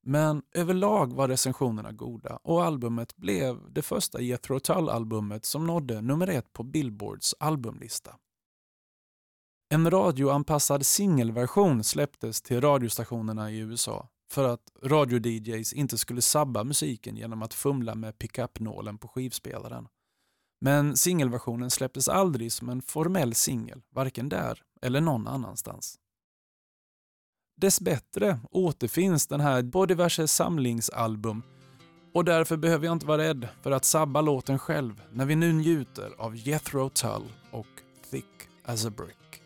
Men 0.02 0.42
överlag 0.54 1.12
var 1.12 1.28
recensionerna 1.28 1.92
goda 1.92 2.38
och 2.42 2.64
albumet 2.64 3.16
blev 3.16 3.72
det 3.72 3.82
första 3.82 4.20
Jethro 4.20 4.58
Tull-albumet 4.58 5.44
som 5.44 5.66
nådde 5.66 6.00
nummer 6.00 6.28
ett 6.28 6.52
på 6.52 6.62
Billboards 6.62 7.34
albumlista. 7.38 8.16
En 9.72 9.90
radioanpassad 9.90 10.86
singelversion 10.86 11.84
släpptes 11.84 12.42
till 12.42 12.60
radiostationerna 12.60 13.50
i 13.50 13.58
USA 13.58 14.08
för 14.30 14.44
att 14.44 14.72
radio-DJs 14.82 15.74
inte 15.74 15.98
skulle 15.98 16.22
sabba 16.22 16.64
musiken 16.64 17.16
genom 17.16 17.42
att 17.42 17.54
fumla 17.54 17.94
med 17.94 18.18
pickupnålen 18.18 18.98
på 18.98 19.08
skivspelaren. 19.08 19.88
Men 20.60 20.96
singelversionen 20.96 21.70
släpptes 21.70 22.08
aldrig 22.08 22.52
som 22.52 22.68
en 22.68 22.82
formell 22.82 23.34
singel, 23.34 23.82
varken 23.90 24.28
där 24.28 24.62
eller 24.82 25.00
någon 25.00 25.28
annanstans. 25.28 25.98
Dess 27.60 27.80
bättre 27.80 28.38
återfinns 28.50 29.26
den 29.26 29.40
här 29.40 29.62
på 29.62 29.86
diverse 29.86 30.28
samlingsalbum 30.28 31.42
och 32.14 32.24
därför 32.24 32.56
behöver 32.56 32.86
jag 32.86 32.92
inte 32.92 33.06
vara 33.06 33.22
rädd 33.22 33.48
för 33.62 33.70
att 33.70 33.84
sabba 33.84 34.20
låten 34.20 34.58
själv 34.58 35.02
när 35.12 35.24
vi 35.24 35.36
nu 35.36 35.52
njuter 35.52 36.10
av 36.18 36.36
Jethro 36.36 36.88
Tull 36.88 37.32
och 37.50 37.66
Thick 38.10 38.24
as 38.64 38.86
a 38.86 38.90
Brick. 38.90 39.42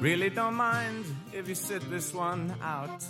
Really 0.00 0.28
don't 0.30 0.74
mind 0.74 1.04
if 1.32 1.48
you 1.48 1.54
sit 1.54 1.82
this 1.90 2.14
one 2.14 2.50
out. 2.50 3.02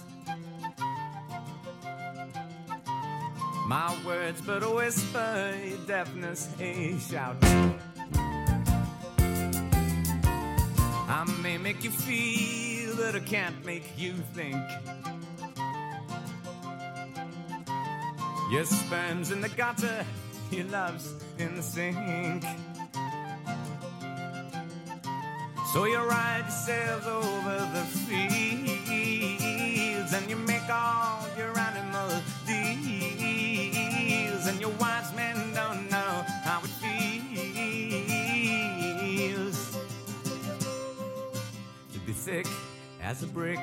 My 3.69 4.07
words 4.07 4.43
but 4.47 4.63
a 4.63 4.85
whisper, 4.85 5.55
your 5.65 5.87
deafness 5.87 6.49
a 6.61 6.99
shout. 7.11 7.45
I 11.09 11.25
may 11.43 11.59
make 11.59 11.85
you 11.85 11.93
feel, 11.93 12.72
but 13.03 13.17
I 13.17 13.21
can't 13.21 13.65
make 13.67 13.99
you 13.99 14.13
think. 14.33 14.55
Your 18.53 18.65
sperm's 18.65 19.33
in 19.33 19.41
the 19.41 19.49
gutter, 19.49 20.07
your 20.53 20.67
love's 20.67 21.13
in 21.37 21.57
the 21.57 21.63
sink. 21.63 22.45
So 25.73 25.85
you 25.85 25.99
ride 25.99 26.45
yourselves 26.47 27.09
over 27.09 27.69
the 27.75 27.85
fields 28.07 30.13
and 30.13 30.31
you 30.31 30.37
make 30.37 30.71
all 30.71 31.27
your 31.37 31.59
animal 31.59 32.23
deals 32.47 34.47
and 34.47 34.61
your 34.61 34.71
wise 34.79 35.02
as 43.13 43.23
a 43.23 43.27
brick. 43.27 43.59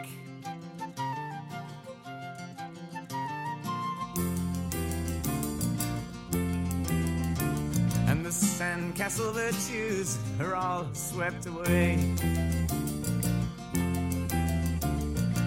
And 8.07 8.23
the 8.23 8.29
sandcastle 8.29 9.33
virtues 9.33 10.19
are 10.39 10.53
all 10.53 10.87
swept 10.93 11.47
away. 11.47 11.93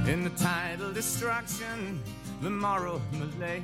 In 0.09 0.25
the 0.25 0.33
tidal 0.37 0.93
destruction, 0.93 2.03
the 2.41 2.51
moral 2.51 3.01
malay. 3.13 3.61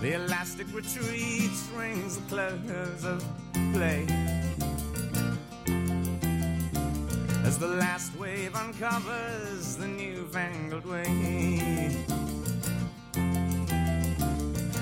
The 0.00 0.12
elastic 0.14 0.66
retreat 0.74 1.52
rings 1.76 2.16
the 2.16 2.22
close 2.28 3.04
of 3.04 3.24
play. 3.72 4.41
As 7.52 7.58
the 7.58 7.68
last 7.68 8.16
wave 8.16 8.54
uncovers 8.56 9.76
the 9.76 9.86
newfangled 9.86 10.86
way. 10.86 11.94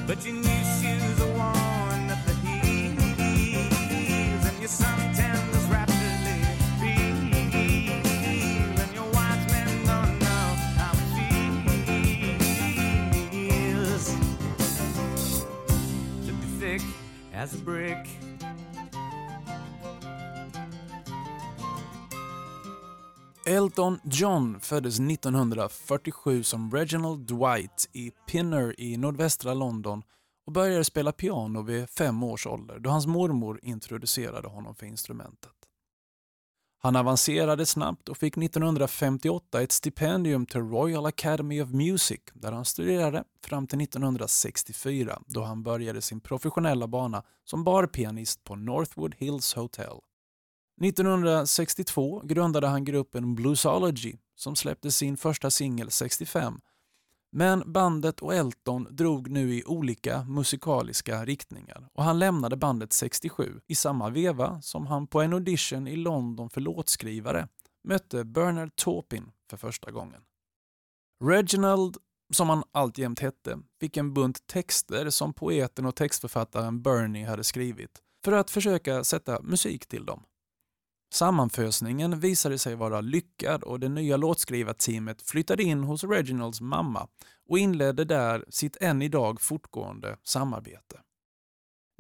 But 0.07 0.25
your 0.25 0.35
new 0.35 0.63
shoes 0.79 1.21
are 1.21 1.33
worn 1.35 2.11
at 2.15 2.25
the 2.27 2.35
heels, 2.47 3.03
and 4.47 4.59
your 4.61 4.69
suntan 4.69 5.51
is 5.53 5.67
rapidly 5.67 6.45
peeled, 6.81 8.07
and 8.79 8.95
your 8.95 9.09
wise 9.15 9.45
men 9.51 9.71
don't 9.85 10.17
know 10.21 10.55
how 10.79 10.93
it 10.95 11.09
feels 13.33 14.07
to 16.25 16.33
be 16.33 16.47
thick 16.61 16.83
as 17.35 17.53
a 17.55 17.59
brick. 17.59 18.10
Elton 23.51 24.01
John 24.05 24.61
föddes 24.61 25.01
1947 25.01 26.43
som 26.43 26.71
Reginald 26.71 27.27
Dwight 27.27 27.89
i 27.93 28.11
Pinner 28.11 28.81
i 28.81 28.97
nordvästra 28.97 29.55
London 29.55 30.03
och 30.47 30.53
började 30.53 30.85
spela 30.85 31.13
piano 31.13 31.63
vid 31.63 31.91
fem 31.91 32.23
års 32.23 32.47
ålder 32.47 32.79
då 32.79 32.91
hans 32.91 33.07
mormor 33.07 33.61
introducerade 33.63 34.49
honom 34.49 34.75
för 34.75 34.87
instrumentet. 34.87 35.53
Han 36.79 36.97
avancerade 36.97 37.67
snabbt 37.67 38.09
och 38.09 38.19
fick 38.19 38.37
1958 38.37 39.63
ett 39.63 39.73
stipendium 39.73 40.47
till 40.47 40.61
Royal 40.61 41.07
Academy 41.07 41.63
of 41.63 41.71
Music 41.71 42.21
där 42.33 42.53
han 42.53 42.65
studerade 42.65 43.25
fram 43.45 43.67
till 43.67 43.81
1964 43.81 45.23
då 45.27 45.43
han 45.43 45.63
började 45.63 46.03
sin 46.03 46.21
professionella 46.21 46.87
bana 46.87 47.23
som 47.45 47.65
barpianist 47.65 48.45
på 48.45 48.57
Northwood 48.57 49.15
Hills 49.19 49.55
Hotel. 49.55 49.97
1962 50.85 52.23
grundade 52.25 52.67
han 52.67 52.85
gruppen 52.85 53.35
Bluesology 53.35 54.17
som 54.37 54.57
släppte 54.57 54.91
sin 54.91 55.17
första 55.17 55.51
singel 55.51 55.91
65. 55.91 56.61
Men 57.33 57.73
bandet 57.73 58.21
och 58.21 58.35
Elton 58.35 58.87
drog 58.91 59.31
nu 59.31 59.55
i 59.55 59.65
olika 59.65 60.25
musikaliska 60.25 61.25
riktningar 61.25 61.89
och 61.93 62.05
han 62.05 62.19
lämnade 62.19 62.57
bandet 62.57 62.93
67 62.93 63.61
i 63.67 63.75
samma 63.75 64.11
veva 64.11 64.63
som 64.63 64.87
han 64.87 65.07
på 65.07 65.21
en 65.21 65.33
audition 65.33 65.89
i 65.89 65.97
London 65.97 66.51
för 66.51 66.61
låtskrivare 66.61 67.49
mötte 67.85 68.25
Bernard 68.25 68.77
Taupin 68.77 69.31
för 69.51 69.57
första 69.57 69.91
gången. 69.91 70.23
Reginald, 71.25 71.97
som 72.33 72.49
han 72.49 72.63
alltjämt 72.73 73.21
hette, 73.21 73.59
fick 73.81 73.97
en 73.97 74.15
bunt 74.15 74.47
texter 74.47 75.11
som 75.11 75.35
poeten 75.35 75.87
och 75.87 75.97
textförfattaren 75.97 76.83
Bernie 76.83 77.27
hade 77.27 77.45
skrivit 77.45 78.03
för 78.25 78.33
att 78.33 78.51
försöka 78.51 79.05
sätta 79.05 79.43
musik 79.43 79.87
till 79.87 80.07
dem. 80.07 80.23
Sammanfösningen 81.13 82.21
visade 82.21 82.59
sig 82.59 82.75
vara 82.75 83.01
lyckad 83.01 83.63
och 83.63 83.81
det 83.81 83.89
nya 83.89 84.17
låtskrivarteamet 84.17 85.23
flyttade 85.23 85.63
in 85.63 85.85
hos 85.85 86.05
Reginalds 86.05 86.61
mamma 86.61 87.09
och 87.49 87.59
inledde 87.59 88.05
där 88.05 88.45
sitt 88.49 88.77
än 88.81 89.03
idag 89.03 89.41
fortgående 89.41 90.17
samarbete. 90.23 91.01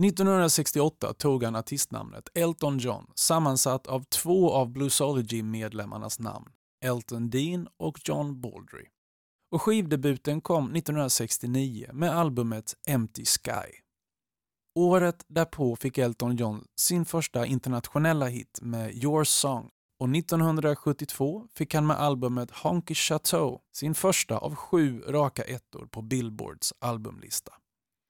1968 0.04 1.14
tog 1.14 1.44
han 1.44 1.56
artistnamnet 1.56 2.28
Elton 2.34 2.78
John 2.78 3.06
sammansatt 3.14 3.86
av 3.86 4.04
två 4.04 4.52
av 4.52 4.72
Bluesology-medlemmarnas 4.72 6.20
namn, 6.20 6.48
Elton 6.84 7.30
Dean 7.30 7.68
och 7.76 7.98
John 8.04 8.40
Baldry. 8.40 8.86
Och 9.50 9.62
skivdebuten 9.62 10.40
kom 10.40 10.64
1969 10.64 11.90
med 11.92 12.16
albumet 12.16 12.74
Empty 12.86 13.24
Sky. 13.24 13.89
Året 14.74 15.24
därpå 15.28 15.76
fick 15.76 15.98
Elton 15.98 16.36
John 16.36 16.64
sin 16.76 17.04
första 17.04 17.46
internationella 17.46 18.26
hit 18.26 18.58
med 18.62 18.94
Your 18.94 19.24
Song 19.24 19.70
och 19.98 20.16
1972 20.16 21.46
fick 21.54 21.74
han 21.74 21.86
med 21.86 22.00
albumet 22.00 22.50
Honky 22.50 22.94
Chateau 22.94 23.60
sin 23.72 23.94
första 23.94 24.38
av 24.38 24.54
sju 24.54 25.00
raka 25.00 25.42
ettor 25.42 25.86
på 25.86 26.02
Billboards 26.02 26.74
albumlista. 26.78 27.52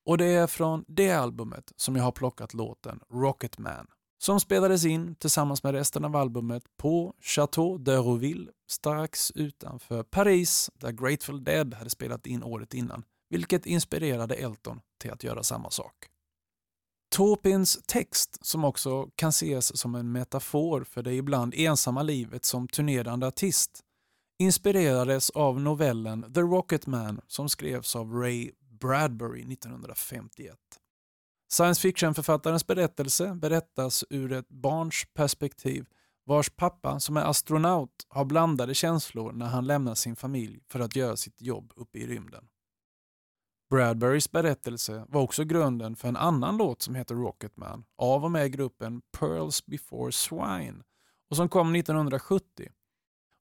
Och 0.07 0.19
det 0.19 0.27
är 0.27 0.47
från 0.47 0.85
det 0.89 1.11
albumet 1.11 1.73
som 1.77 1.97
jag 1.97 2.05
har 2.05 2.13
plockat 2.13 2.55
låten 2.55 3.01
Rocket 3.13 3.59
Man 3.59 3.87
som 4.23 4.41
spelades 4.41 4.85
in 4.85 5.15
tillsammans 5.15 5.63
med 5.63 5.75
resten 5.75 6.05
av 6.05 6.17
albumet 6.17 6.63
på 6.77 7.15
Chateau 7.21 7.79
de 7.79 7.97
Rouville 7.97 8.51
strax 8.71 9.31
utanför 9.31 10.03
Paris 10.03 10.71
där 10.75 10.93
Grateful 10.93 11.45
Dead 11.45 11.75
hade 11.75 11.91
spelat 11.91 12.27
in 12.27 12.43
året 12.43 12.75
innan, 12.75 13.05
vilket 13.31 13.67
inspirerade 13.67 14.35
Elton 14.35 14.81
till 15.01 15.11
att 15.11 15.25
göra 15.25 15.43
samma 15.43 15.71
sak. 15.71 15.95
Taupins 17.17 17.79
text, 17.87 18.47
som 18.47 18.65
också 18.65 19.09
kan 19.15 19.29
ses 19.29 19.77
som 19.77 19.95
en 19.95 20.13
metafor 20.13 20.85
för 20.85 21.03
det 21.03 21.15
ibland 21.15 21.55
ensamma 21.57 22.03
livet 22.03 22.45
som 22.45 22.69
turnerande 22.69 23.27
artist, 23.27 23.81
inspirerades 24.39 25.31
av 25.31 25.61
novellen 25.61 26.33
The 26.35 26.41
Rocket 26.41 26.87
Man 26.87 27.21
som 27.27 27.49
skrevs 27.49 27.97
av 27.97 28.13
Ray 28.13 28.51
Bradbury 28.81 29.53
1951. 29.53 30.57
Science 31.53 31.81
fiction-författarens 31.81 32.67
berättelse 32.67 33.35
berättas 33.35 34.05
ur 34.11 34.33
ett 34.33 34.49
barns 34.49 35.05
perspektiv 35.15 35.87
vars 36.25 36.51
pappa, 36.51 37.01
som 37.01 37.17
är 37.17 37.25
astronaut, 37.25 38.07
har 38.09 38.25
blandade 38.25 38.75
känslor 38.75 39.33
när 39.33 39.47
han 39.47 39.67
lämnar 39.67 39.95
sin 39.95 40.17
familj 40.17 40.61
för 40.69 40.81
att 40.81 40.97
göra 40.97 41.17
sitt 41.17 41.43
jobb 41.43 41.73
uppe 41.77 41.99
i 41.99 42.07
rymden. 42.07 42.45
Bradburys 43.71 44.31
berättelse 44.33 45.05
var 45.09 45.21
också 45.21 45.45
grunden 45.45 45.97
för 45.97 46.09
en 46.09 46.17
annan 46.17 46.57
låt 46.57 46.83
som 46.83 46.95
heter 46.95 47.15
Rocketman 47.15 47.85
av 47.97 48.25
och 48.25 48.31
med 48.31 48.53
gruppen 48.53 49.03
Pearls 49.19 49.67
before 49.67 50.13
Swine 50.13 50.83
och 51.29 51.37
som 51.37 51.49
kom 51.49 51.75
1970. 51.75 52.69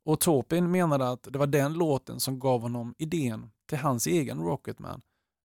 och 0.05 0.19
Taupin 0.19 0.71
menade 0.71 1.09
att 1.09 1.23
det 1.23 1.39
var 1.39 1.47
den 1.47 1.73
låten 1.73 2.19
som 2.19 2.39
gav 2.39 2.61
honom 2.61 2.95
idén 2.97 3.51
till 3.69 3.77
hans 3.77 4.07
egen 4.07 4.41
Rocketman, 4.41 5.01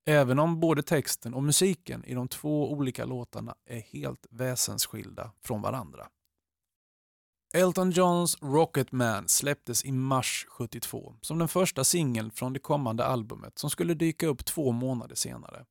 även 0.07 0.39
om 0.39 0.61
både 0.61 0.83
texten 0.83 1.35
och 1.35 1.43
musiken 1.43 2.05
i 2.05 2.15
de 2.15 2.29
två 2.29 2.73
olika 2.73 3.05
låtarna 3.05 3.55
är 3.67 3.81
helt 3.81 4.27
väsensskilda 4.31 5.31
från 5.43 5.63
varandra. 5.63 6.09
Elton 7.57 7.91
Johns 7.91 8.43
Rocketman 8.43 9.29
släpptes 9.29 9.85
i 9.85 9.93
mars 9.93 10.47
72 10.49 11.15
som 11.21 11.39
den 11.39 11.49
första 11.49 11.85
singeln 11.85 12.31
från 12.31 12.53
det 12.53 12.59
kommande 12.59 13.05
albumet 13.05 13.59
som 13.59 13.71
skulle 13.71 13.95
dyka 13.95 14.27
upp 14.27 14.45
två 14.45 14.73
månader 14.73 15.15
senare. 15.15 15.65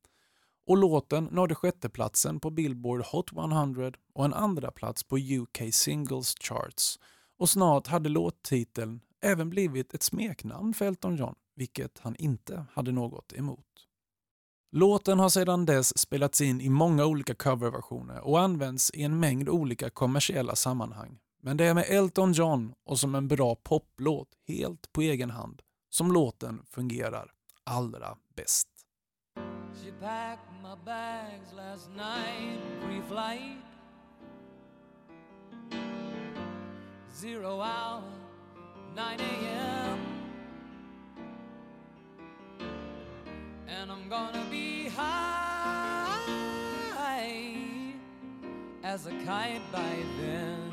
Och 0.67 0.77
låten 0.77 1.23
nådde 1.23 1.55
sjätteplatsen 1.55 2.39
på 2.39 2.49
Billboard 2.49 3.05
Hot 3.05 3.31
100 3.31 3.91
och 4.13 4.25
en 4.25 4.33
andra 4.33 4.71
plats 4.71 5.03
på 5.03 5.17
UK 5.17 5.73
Singles 5.73 6.35
Charts. 6.39 6.99
Och 7.39 7.49
snart 7.49 7.87
hade 7.87 8.09
låttiteln 8.09 9.01
även 9.21 9.49
blivit 9.49 9.93
ett 9.93 10.03
smeknamn 10.03 10.73
för 10.73 10.85
Elton 10.85 11.15
John, 11.15 11.35
vilket 11.55 11.99
han 11.99 12.15
inte 12.15 12.65
hade 12.73 12.91
något 12.91 13.33
emot. 13.33 13.87
Låten 14.71 15.19
har 15.19 15.29
sedan 15.29 15.65
dess 15.65 15.97
spelats 15.99 16.41
in 16.41 16.61
i 16.61 16.69
många 16.69 17.05
olika 17.05 17.35
coverversioner 17.35 18.19
och 18.21 18.39
används 18.39 18.91
i 18.93 19.03
en 19.03 19.19
mängd 19.19 19.49
olika 19.49 19.89
kommersiella 19.89 20.55
sammanhang. 20.55 21.19
Men 21.45 21.57
det 21.57 21.65
är 21.65 21.73
med 21.73 21.85
Elton 21.87 22.33
John 22.33 22.73
och 22.83 22.99
som 22.99 23.15
en 23.15 23.27
bra 23.27 23.55
poplåt 23.55 24.29
helt 24.47 24.93
på 24.93 25.01
egen 25.01 25.29
hand 25.29 25.61
som 25.89 26.11
låten 26.11 26.61
fungerar 26.65 27.31
allra 27.63 28.17
bäst. 28.35 28.67
She 29.83 29.91
packed 29.91 30.53
my 30.61 30.75
bags 30.85 31.53
last 31.55 31.89
night, 31.89 32.59
pre-flight. 32.85 33.57
Zero 37.13 37.61
hour, 37.61 38.03
9 38.95 39.03
a.m. 39.03 39.99
And 43.67 43.91
I'm 43.91 44.09
gonna 44.09 44.45
be 44.51 44.89
high 44.89 45.83
as 48.83 49.07
a 49.07 49.11
kite 49.25 49.61
by 49.71 50.05
then. 50.21 50.72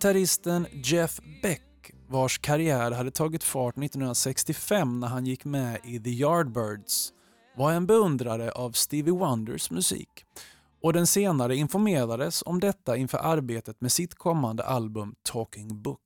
Gitarristen 0.00 0.66
Jeff 0.72 1.20
Beck, 1.42 1.92
vars 2.08 2.38
karriär 2.38 2.90
hade 2.90 3.10
tagit 3.10 3.44
fart 3.44 3.78
1965 3.78 5.00
när 5.00 5.08
han 5.08 5.26
gick 5.26 5.44
med 5.44 5.80
i 5.84 6.00
The 6.00 6.10
Yardbirds, 6.10 7.12
var 7.56 7.72
en 7.72 7.86
beundrare 7.86 8.50
av 8.50 8.72
Stevie 8.72 9.12
Wonders 9.12 9.70
musik 9.70 10.24
och 10.82 10.92
den 10.92 11.06
senare 11.06 11.56
informerades 11.56 12.42
om 12.46 12.60
detta 12.60 12.96
inför 12.96 13.18
arbetet 13.18 13.80
med 13.80 13.92
sitt 13.92 14.14
kommande 14.14 14.64
album 14.64 15.14
Talking 15.22 15.82
Book. 15.82 16.00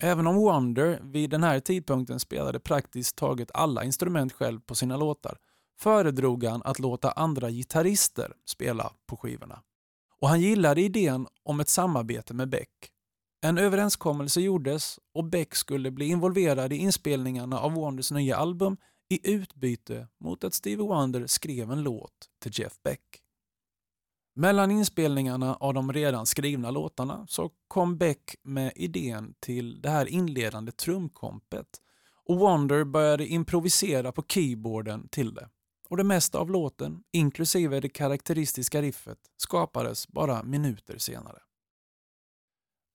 Även 0.00 0.26
om 0.26 0.36
Wonder 0.36 1.00
vid 1.02 1.30
den 1.30 1.42
här 1.42 1.60
tidpunkten 1.60 2.20
spelade 2.20 2.60
praktiskt 2.60 3.16
taget 3.16 3.50
alla 3.54 3.84
instrument 3.84 4.32
själv 4.32 4.60
på 4.60 4.74
sina 4.74 4.96
låtar 4.96 5.38
föredrog 5.80 6.44
han 6.44 6.62
att 6.64 6.78
låta 6.78 7.10
andra 7.10 7.50
gitarrister 7.50 8.32
spela 8.46 8.92
på 9.06 9.16
skivorna. 9.16 9.62
Och 10.24 10.30
han 10.30 10.40
gillade 10.40 10.80
idén 10.80 11.26
om 11.42 11.60
ett 11.60 11.68
samarbete 11.68 12.34
med 12.34 12.48
Beck. 12.48 12.90
En 13.40 13.58
överenskommelse 13.58 14.40
gjordes 14.40 14.98
och 15.14 15.24
Beck 15.24 15.54
skulle 15.54 15.90
bli 15.90 16.06
involverad 16.06 16.72
i 16.72 16.76
inspelningarna 16.76 17.60
av 17.60 17.72
Wonders 17.72 18.10
nya 18.10 18.36
album 18.36 18.76
i 19.08 19.30
utbyte 19.32 20.08
mot 20.20 20.44
att 20.44 20.54
Stevie 20.54 20.86
Wonder 20.86 21.26
skrev 21.26 21.72
en 21.72 21.82
låt 21.82 22.12
till 22.42 22.52
Jeff 22.54 22.72
Beck. 22.84 23.00
Mellan 24.34 24.70
inspelningarna 24.70 25.54
av 25.54 25.74
de 25.74 25.92
redan 25.92 26.26
skrivna 26.26 26.70
låtarna 26.70 27.26
så 27.28 27.50
kom 27.68 27.96
Beck 27.96 28.34
med 28.42 28.72
idén 28.76 29.34
till 29.40 29.80
det 29.80 29.90
här 29.90 30.06
inledande 30.06 30.72
trumkompet 30.72 31.80
och 32.24 32.38
Wonder 32.38 32.84
började 32.84 33.26
improvisera 33.26 34.12
på 34.12 34.22
keyboarden 34.28 35.08
till 35.08 35.34
det. 35.34 35.48
Och 35.94 35.98
det 35.98 36.04
mesta 36.04 36.38
av 36.38 36.50
låten, 36.50 37.02
inklusive 37.12 37.80
det 37.80 37.88
karaktäristiska 37.88 38.82
riffet, 38.82 39.18
skapades 39.36 40.08
bara 40.08 40.42
minuter 40.42 40.98
senare. 40.98 41.38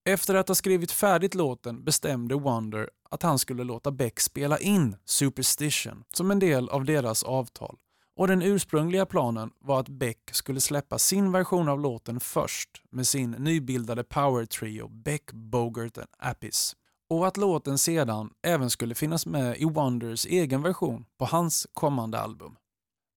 Efter 0.10 0.36
att 0.36 0.48
ha 0.48 0.56
skrivit 0.56 0.92
färdigt 0.92 1.36
låten 1.36 1.84
bestämde 1.84 2.36
Wonder 2.36 2.90
att 3.10 3.24
han 3.24 3.40
skulle 3.40 3.64
låta 3.64 3.92
Beck 3.92 4.20
spela 4.20 4.58
in 4.58 4.96
Superstition 5.06 6.04
som 6.14 6.32
en 6.32 6.40
del 6.40 6.70
av 6.70 6.86
deras 6.86 7.24
avtal 7.24 7.78
och 8.16 8.28
den 8.28 8.42
ursprungliga 8.42 9.06
planen 9.06 9.52
var 9.60 9.80
att 9.80 9.90
Beck 9.90 10.30
skulle 10.32 10.62
släppa 10.62 10.98
sin 10.98 11.32
version 11.32 11.70
av 11.70 11.80
låten 11.80 12.20
först 12.20 12.70
med 12.92 13.08
sin 13.08 13.32
nybildade 13.32 14.04
power 14.04 14.46
trio 14.46 14.88
Beck, 14.88 15.32
Bogart 15.32 15.98
and 15.98 16.08
Appice 16.18 16.76
och 17.10 17.28
att 17.28 17.38
låten 17.38 17.78
sedan 17.78 18.30
även 18.44 18.70
skulle 18.70 18.96
finnas 18.96 19.26
med 19.26 19.58
i 19.58 19.66
Wonders 19.66 20.26
egen 20.26 20.62
version 20.62 21.06
på 21.18 21.26
hans 21.26 21.68
kommande 21.74 22.20
album. 22.20 22.56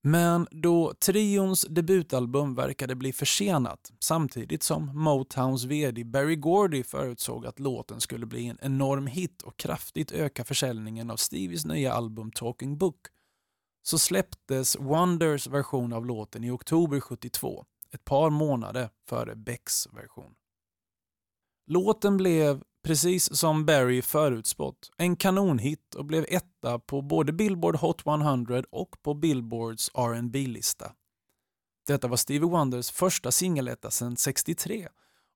Men 0.05 0.47
då 0.51 0.93
trions 0.93 1.65
debutalbum 1.69 2.55
verkade 2.55 2.95
bli 2.95 3.13
försenat 3.13 3.91
samtidigt 3.99 4.63
som 4.63 5.03
Motowns 5.03 5.63
VD 5.63 6.03
Barry 6.03 6.35
Gordy 6.35 6.83
förutsåg 6.83 7.45
att 7.45 7.59
låten 7.59 8.01
skulle 8.01 8.25
bli 8.25 8.47
en 8.47 8.57
enorm 8.61 9.07
hit 9.07 9.41
och 9.41 9.57
kraftigt 9.57 10.11
öka 10.11 10.43
försäljningen 10.43 11.11
av 11.11 11.17
Stevies 11.17 11.65
nya 11.65 11.93
album 11.93 12.31
Talking 12.31 12.77
Book 12.77 13.07
så 13.83 13.99
släpptes 13.99 14.75
Wonders 14.79 15.47
version 15.47 15.93
av 15.93 16.05
låten 16.05 16.43
i 16.43 16.51
oktober 16.51 16.99
72, 16.99 17.65
ett 17.91 18.05
par 18.05 18.29
månader 18.29 18.89
före 19.09 19.35
Becks 19.35 19.87
version. 19.93 20.33
Låten 21.67 22.17
blev, 22.17 22.63
precis 22.83 23.37
som 23.37 23.65
Barry 23.65 24.01
förutspått, 24.01 24.91
en 24.97 25.15
kanonhit 25.15 25.95
och 25.95 26.05
blev 26.05 26.25
etta 26.29 26.79
på 26.79 27.01
både 27.01 27.33
Billboard 27.33 27.75
Hot 27.75 28.07
100 28.07 28.63
och 28.69 28.95
på 29.01 29.13
Billboards 29.13 29.89
rb 29.95 30.35
lista 30.35 30.91
Detta 31.87 32.07
var 32.07 32.17
Stevie 32.17 32.49
Wonders 32.49 32.91
första 32.91 33.31
singeletta 33.31 33.91
sedan 33.91 34.17
63 34.17 34.87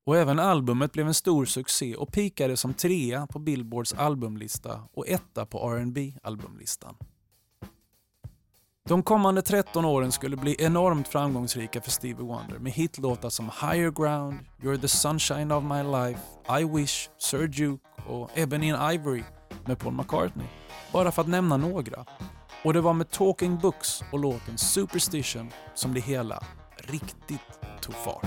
och 0.06 0.18
även 0.18 0.40
albumet 0.40 0.92
blev 0.92 1.08
en 1.08 1.14
stor 1.14 1.46
succé 1.46 1.96
och 1.96 2.14
pikade 2.14 2.58
som 2.58 2.74
trea 2.74 3.28
på 3.28 3.40
Billboards 3.40 3.94
albumlista 3.94 4.84
och 4.94 5.08
etta 5.08 5.46
på 5.46 5.70
rb 5.70 5.98
albumlistan 6.24 6.98
de 8.88 9.04
kommande 9.04 9.42
13 9.42 9.86
åren 9.86 10.12
skulle 10.12 10.38
bli 10.38 10.56
enormt 10.60 11.08
framgångsrika 11.08 11.82
för 11.82 11.92
Stevie 11.92 12.26
Wonder 12.26 12.60
med 12.60 12.72
hitlåtar 12.72 13.30
som 13.30 13.46
Higher 13.62 13.92
Ground, 13.92 14.40
You're 14.62 14.82
the 14.82 14.88
Sunshine 14.88 15.52
of 15.52 15.64
My 15.64 15.84
Life, 15.84 16.20
I 16.60 16.64
Wish, 16.64 17.10
Sir 17.18 17.48
Duke 17.48 17.84
och 18.08 18.30
Ebony 18.38 18.72
and 18.72 18.94
Ivory 18.94 19.24
med 19.66 19.80
Paul 19.80 19.94
McCartney. 19.94 20.48
Bara 20.92 21.12
för 21.12 21.22
att 21.22 21.28
nämna 21.28 21.58
några. 21.58 22.06
Och 22.64 22.74
det 22.74 22.82
var 22.82 22.94
med 22.94 23.12
Talking 23.12 23.58
Books 23.58 24.04
och 24.12 24.20
låten 24.20 24.58
Superstition 24.58 25.52
som 25.76 25.94
det 25.94 26.00
hela 26.00 26.44
riktigt 26.78 27.60
tog 27.82 27.96
fart. 27.96 28.26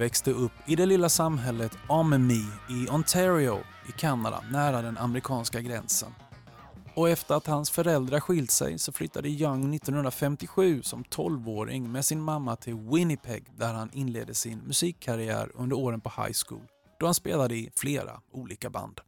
Växte 0.00 0.30
upp 0.30 0.52
i 0.66 0.76
det 0.76 0.86
lilla 0.86 1.08
samhället 1.08 1.78
Amemi 1.88 2.44
i 2.68 2.88
Ontario 2.90 3.58
i 3.88 3.92
Kanada, 3.92 4.44
nära 4.50 4.82
den 4.82 4.98
amerikanska 4.98 5.60
gränsen. 5.60 6.14
Och 6.94 7.08
efter 7.08 7.34
att 7.34 7.46
hans 7.46 7.70
föräldrar 7.70 8.20
skilt 8.20 8.50
sig 8.50 8.78
så 8.78 8.92
flyttade 8.92 9.28
Young 9.28 9.74
1957 9.74 10.82
som 10.82 11.04
12-åring 11.04 11.92
med 11.92 12.04
sin 12.04 12.20
mamma 12.20 12.56
till 12.56 12.74
Winnipeg 12.74 13.44
där 13.56 13.74
han 13.74 13.90
inledde 13.92 14.34
sin 14.34 14.58
musikkarriär 14.58 15.50
under 15.54 15.76
åren 15.76 16.00
på 16.00 16.22
high 16.22 16.36
school, 16.46 16.66
då 17.00 17.06
han 17.06 17.14
spelade 17.14 17.54
i 17.54 17.70
flera 17.76 18.20
olika 18.32 18.70
band. 18.70 19.00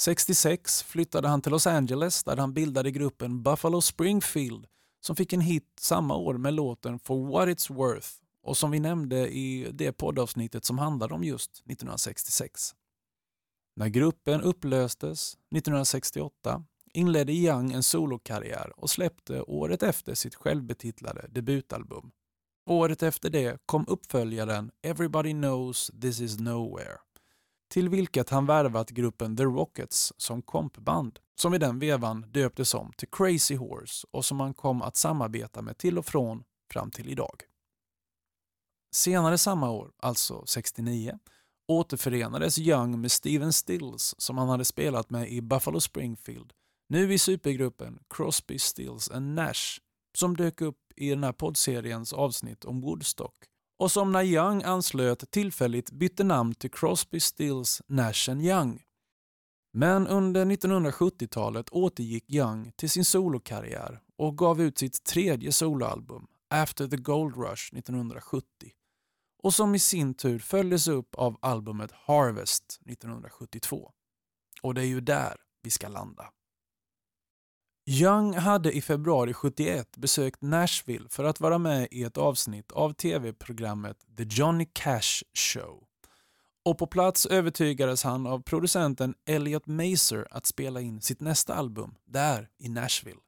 66 0.00 0.82
flyttade 0.82 1.28
han 1.28 1.40
till 1.40 1.52
Los 1.52 1.66
Angeles 1.66 2.24
där 2.24 2.36
han 2.36 2.54
bildade 2.54 2.90
gruppen 2.90 3.42
Buffalo 3.42 3.80
Springfield 3.80 4.66
som 5.00 5.16
fick 5.16 5.32
en 5.32 5.40
hit 5.40 5.64
samma 5.80 6.16
år 6.16 6.34
med 6.34 6.54
låten 6.54 6.98
For 6.98 7.30
What 7.32 7.48
It's 7.48 7.74
Worth 7.74 8.23
och 8.44 8.56
som 8.56 8.70
vi 8.70 8.80
nämnde 8.80 9.28
i 9.28 9.70
det 9.72 9.92
poddavsnittet 9.92 10.64
som 10.64 10.78
handlade 10.78 11.14
om 11.14 11.24
just 11.24 11.50
1966. 11.50 12.74
När 13.76 13.88
gruppen 13.88 14.40
upplöstes 14.40 15.34
1968 15.34 16.64
inledde 16.92 17.32
Young 17.32 17.72
en 17.72 17.82
solokarriär 17.82 18.72
och 18.76 18.90
släppte 18.90 19.42
året 19.42 19.82
efter 19.82 20.14
sitt 20.14 20.34
självbetitlade 20.34 21.28
debutalbum. 21.28 22.10
Året 22.66 23.02
efter 23.02 23.30
det 23.30 23.58
kom 23.66 23.84
uppföljaren 23.88 24.70
Everybody 24.82 25.32
Knows 25.32 25.90
This 26.00 26.20
Is 26.20 26.38
Nowhere 26.38 26.98
till 27.68 27.88
vilket 27.88 28.30
han 28.30 28.46
värvat 28.46 28.90
gruppen 28.90 29.36
The 29.36 29.44
Rockets 29.44 30.12
som 30.16 30.42
kompband 30.42 31.18
som 31.34 31.54
i 31.54 31.58
den 31.58 31.78
vevan 31.78 32.24
döptes 32.28 32.74
om 32.74 32.92
till 32.96 33.08
Crazy 33.08 33.56
Horse 33.56 34.06
och 34.10 34.24
som 34.24 34.40
han 34.40 34.54
kom 34.54 34.82
att 34.82 34.96
samarbeta 34.96 35.62
med 35.62 35.78
till 35.78 35.98
och 35.98 36.06
från 36.06 36.44
fram 36.72 36.90
till 36.90 37.08
idag. 37.08 37.42
Senare 38.94 39.38
samma 39.38 39.70
år, 39.70 39.92
alltså 39.98 40.44
69, 40.46 41.18
återförenades 41.68 42.58
Young 42.58 43.00
med 43.00 43.12
Steven 43.12 43.52
Stills 43.52 44.14
som 44.18 44.38
han 44.38 44.48
hade 44.48 44.64
spelat 44.64 45.10
med 45.10 45.28
i 45.32 45.42
Buffalo 45.42 45.80
Springfield, 45.80 46.52
nu 46.88 47.14
i 47.14 47.18
supergruppen 47.18 47.98
Crosby, 48.10 48.58
Stills 48.58 49.10
and 49.10 49.34
Nash 49.34 49.78
som 50.18 50.36
dök 50.36 50.60
upp 50.60 50.78
i 50.96 51.10
den 51.10 51.24
här 51.24 51.32
poddseriens 51.32 52.12
avsnitt 52.12 52.64
om 52.64 52.80
Woodstock 52.80 53.34
och 53.78 53.90
som 53.90 54.12
när 54.12 54.22
Young 54.22 54.62
anslöt 54.62 55.30
tillfälligt 55.30 55.90
bytte 55.90 56.24
namn 56.24 56.54
till 56.54 56.70
Crosby, 56.70 57.20
Stills, 57.20 57.82
Nash 57.86 58.30
Young. 58.30 58.82
Men 59.72 60.06
under 60.06 60.44
1970-talet 60.44 61.70
återgick 61.70 62.30
Young 62.30 62.72
till 62.76 62.90
sin 62.90 63.04
solokarriär 63.04 64.00
och 64.16 64.38
gav 64.38 64.62
ut 64.62 64.78
sitt 64.78 65.04
tredje 65.04 65.52
soloalbum, 65.52 66.26
After 66.50 66.88
the 66.88 66.96
Gold 66.96 67.36
Rush 67.36 67.74
1970 67.74 68.70
och 69.44 69.54
som 69.54 69.74
i 69.74 69.78
sin 69.78 70.14
tur 70.14 70.38
följdes 70.38 70.88
upp 70.88 71.14
av 71.14 71.38
albumet 71.42 71.90
Harvest 71.92 72.80
1972. 72.90 73.90
Och 74.62 74.74
det 74.74 74.80
är 74.80 74.86
ju 74.86 75.00
där 75.00 75.36
vi 75.62 75.70
ska 75.70 75.88
landa. 75.88 76.30
Young 77.86 78.34
hade 78.34 78.72
i 78.72 78.80
februari 78.80 79.32
71 79.32 79.96
besökt 79.96 80.42
Nashville 80.42 81.08
för 81.08 81.24
att 81.24 81.40
vara 81.40 81.58
med 81.58 81.88
i 81.90 82.02
ett 82.02 82.16
avsnitt 82.16 82.72
av 82.72 82.92
tv-programmet 82.92 83.96
The 84.16 84.24
Johnny 84.24 84.66
Cash 84.72 85.22
Show. 85.34 85.84
Och 86.64 86.78
på 86.78 86.86
plats 86.86 87.26
övertygades 87.26 88.02
han 88.04 88.26
av 88.26 88.42
producenten 88.42 89.14
Elliot 89.26 89.66
Mazer 89.66 90.26
att 90.30 90.46
spela 90.46 90.80
in 90.80 91.00
sitt 91.00 91.20
nästa 91.20 91.54
album 91.54 91.94
där 92.04 92.48
i 92.58 92.68
Nashville. 92.68 93.20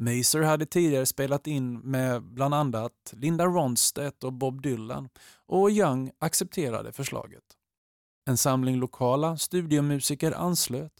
Mazer 0.00 0.42
hade 0.42 0.66
tidigare 0.66 1.06
spelat 1.06 1.46
in 1.46 1.78
med 1.78 2.22
bland 2.22 2.54
annat 2.54 3.12
Linda 3.12 3.46
Ronstedt 3.46 4.24
och 4.24 4.32
Bob 4.32 4.62
Dylan 4.62 5.08
och 5.46 5.70
Young 5.70 6.10
accepterade 6.18 6.92
förslaget. 6.92 7.44
En 8.26 8.36
samling 8.36 8.76
lokala 8.76 9.36
studiomusiker 9.36 10.32
anslöt 10.32 10.92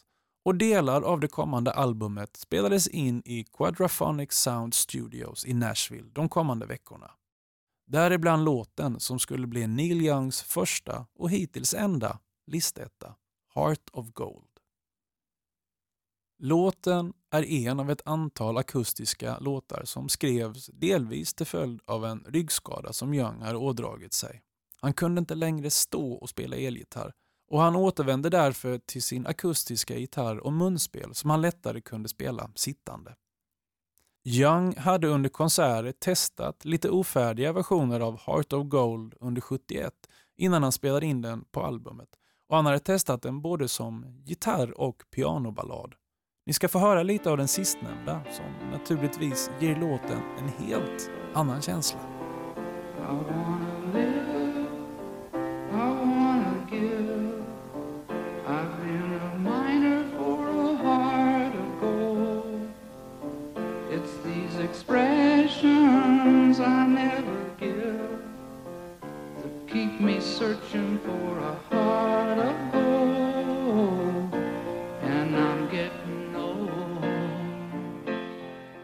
och 0.45 0.55
delar 0.55 1.01
av 1.01 1.19
det 1.19 1.27
kommande 1.27 1.71
albumet 1.71 2.37
spelades 2.37 2.87
in 2.87 3.21
i 3.25 3.43
Quadraphonic 3.43 4.31
Sound 4.31 4.73
Studios 4.73 5.45
i 5.45 5.53
Nashville 5.53 6.09
de 6.13 6.29
kommande 6.29 6.65
veckorna. 6.65 7.11
Däribland 7.87 8.45
låten 8.45 8.99
som 8.99 9.19
skulle 9.19 9.47
bli 9.47 9.67
Neil 9.67 10.01
Youngs 10.01 10.41
första 10.41 11.05
och 11.15 11.29
hittills 11.29 11.73
enda 11.73 12.19
listetta, 12.47 13.15
Heart 13.55 13.89
of 13.91 14.11
Gold. 14.11 14.47
Låten 16.39 17.13
är 17.39 17.43
en 17.43 17.79
av 17.79 17.91
ett 17.91 18.01
antal 18.05 18.57
akustiska 18.57 19.39
låtar 19.39 19.81
som 19.85 20.09
skrevs 20.09 20.65
delvis 20.65 21.33
till 21.33 21.45
följd 21.45 21.81
av 21.85 22.05
en 22.05 22.25
ryggskada 22.27 22.93
som 22.93 23.13
Young 23.13 23.41
hade 23.41 23.57
ådragit 23.57 24.13
sig. 24.13 24.41
Han 24.81 24.93
kunde 24.93 25.19
inte 25.19 25.35
längre 25.35 25.69
stå 25.69 26.13
och 26.13 26.29
spela 26.29 26.55
elgitarr 26.55 27.13
och 27.47 27.61
han 27.61 27.75
återvände 27.75 28.29
därför 28.29 28.77
till 28.77 29.01
sin 29.01 29.27
akustiska 29.27 29.97
gitarr 29.97 30.37
och 30.37 30.53
munspel 30.53 31.15
som 31.15 31.29
han 31.29 31.41
lättare 31.41 31.81
kunde 31.81 32.09
spela 32.09 32.51
sittande. 32.55 33.15
Young 34.23 34.75
hade 34.75 35.07
under 35.07 35.29
konserter 35.29 35.91
testat 35.91 36.65
lite 36.65 36.89
ofärdiga 36.89 37.53
versioner 37.53 37.99
av 37.99 38.19
Heart 38.19 38.53
of 38.53 38.67
Gold 38.67 39.13
under 39.19 39.41
71 39.41 39.93
innan 40.37 40.63
han 40.63 40.71
spelade 40.71 41.05
in 41.05 41.21
den 41.21 41.45
på 41.51 41.63
albumet. 41.63 42.09
Och 42.47 42.55
han 42.55 42.65
hade 42.65 42.79
testat 42.79 43.21
den 43.21 43.41
både 43.41 43.67
som 43.67 44.05
gitarr 44.25 44.79
och 44.81 45.03
pianoballad. 45.15 45.95
Ni 46.51 46.55
ska 46.55 46.67
få 46.67 46.79
höra 46.79 47.03
lite 47.03 47.31
av 47.31 47.37
den 47.37 47.47
sistnämnda 47.47 48.21
som 48.31 48.69
naturligtvis 48.71 49.51
ger 49.59 49.75
låten 49.75 50.21
en 50.39 50.65
helt 50.67 51.11
annan 51.33 51.61
känsla. 51.61 51.99
I 51.99 53.01
wanna 53.01 53.93
live, 53.93 54.65
I 55.71 55.75
wanna 55.75 56.67
give. 56.71 57.11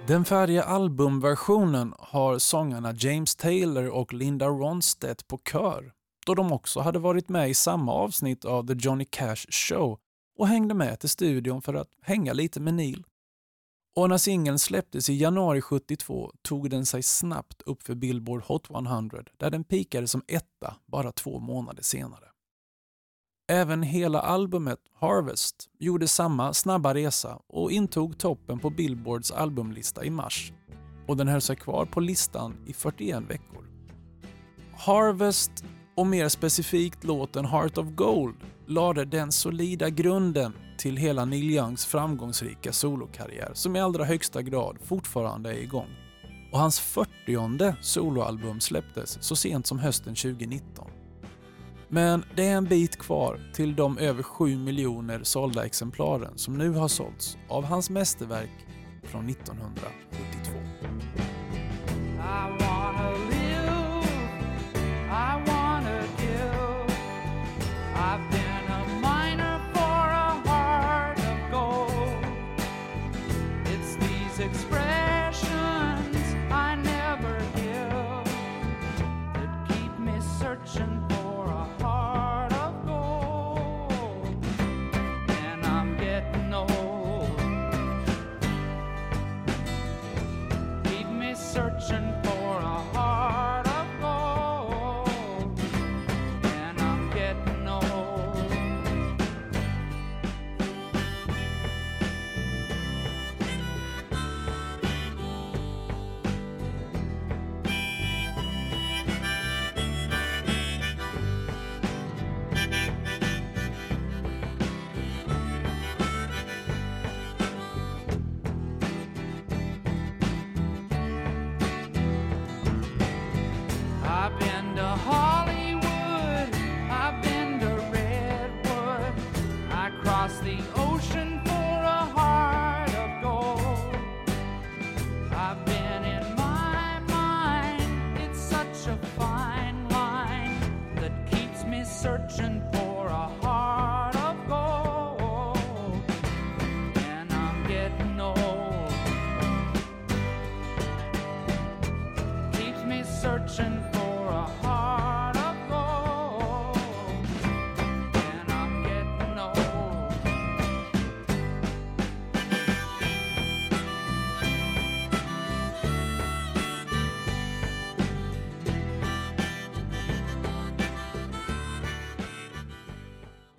Den 0.08 0.26
färdiga 0.26 0.64
albumversionen 0.64 1.94
har 2.00 2.38
sångarna 2.38 2.94
James 2.94 3.36
Taylor 3.36 3.88
och 3.88 4.14
Linda 4.14 4.48
Ronstedt 4.48 5.28
på 5.28 5.38
kör, 5.52 5.94
då 6.26 6.36
de 6.36 6.52
också 6.52 6.80
hade 6.80 7.00
varit 7.00 7.30
med 7.30 7.50
i 7.50 7.54
samma 7.54 7.94
avsnitt 7.94 8.46
av 8.46 8.68
The 8.68 8.74
Johnny 8.74 9.06
Cash 9.06 9.46
Show 9.50 10.00
och 10.38 10.48
hängde 10.48 10.74
med 10.74 11.00
till 11.00 11.10
studion 11.10 11.62
för 11.62 11.74
att 11.74 11.90
hänga 12.02 12.34
lite 12.34 12.60
med 12.60 12.74
Neil. 12.74 13.04
Och 13.96 14.10
när 14.10 14.18
singeln 14.18 14.60
släpptes 14.60 15.10
i 15.10 15.14
januari 15.14 15.62
72 15.62 16.32
tog 16.42 16.70
den 16.70 16.86
sig 16.86 17.04
snabbt 17.04 17.62
upp 17.62 17.84
för 17.84 17.96
Billboard 17.96 18.44
Hot 18.44 18.70
100 18.70 19.24
där 19.38 19.50
den 19.50 19.64
pikade 19.64 20.08
som 20.08 20.24
etta 20.28 20.76
bara 20.86 21.12
två 21.12 21.40
månader 21.40 21.84
senare. 21.84 22.27
Även 23.50 23.84
hela 23.84 24.20
albumet 24.20 24.80
Harvest 25.00 25.56
gjorde 25.80 26.08
samma 26.08 26.54
snabba 26.54 26.94
resa 26.94 27.40
och 27.48 27.72
intog 27.72 28.18
toppen 28.18 28.60
på 28.60 28.70
Billboards 28.70 29.32
albumlista 29.32 30.06
i 30.06 30.10
mars. 30.10 30.54
Och 31.08 31.18
den 31.18 31.28
höll 31.28 31.42
sig 31.42 31.56
kvar 31.56 31.86
på 31.86 32.00
listan 32.00 32.56
i 32.66 32.74
41 32.74 33.24
veckor. 33.30 33.66
Harvest 34.74 35.52
och 35.96 36.08
mer 36.08 36.30
specifikt 36.30 37.04
låten 37.04 37.46
Heart 37.46 37.78
of 37.78 37.88
Gold 37.88 38.36
lade 38.66 39.06
den 39.06 39.32
solida 39.32 39.90
grunden 39.90 40.54
till 40.78 40.98
hela 40.98 41.26
Neil 41.26 41.50
Youngs 41.50 41.86
framgångsrika 41.86 42.74
solokarriär 42.74 43.52
som 43.54 43.76
i 43.76 43.80
allra 43.80 44.06
högsta 44.06 44.42
grad 44.42 44.78
fortfarande 44.84 45.50
är 45.50 45.62
igång. 45.62 45.90
Och 46.52 46.60
hans 46.60 46.80
40 46.80 47.76
soloalbum 47.82 48.60
släpptes 48.60 49.18
så 49.24 49.36
sent 49.36 49.68
som 49.68 49.80
hösten 49.80 50.16
2019. 50.16 50.97
Men 51.90 52.26
det 52.36 52.48
är 52.48 52.58
en 52.58 52.66
bit 52.66 52.98
kvar 52.98 53.40
till 53.54 53.76
de 53.76 53.98
över 53.98 54.24
7 54.24 54.58
miljoner 54.58 55.24
sålda 55.24 55.66
exemplaren 55.66 56.38
som 56.38 56.58
nu 56.58 56.70
har 56.70 56.88
sålts 56.88 57.38
av 57.50 57.64
hans 57.64 57.90
mästerverk 57.90 58.68
från 59.04 59.30
1972. 59.30 60.52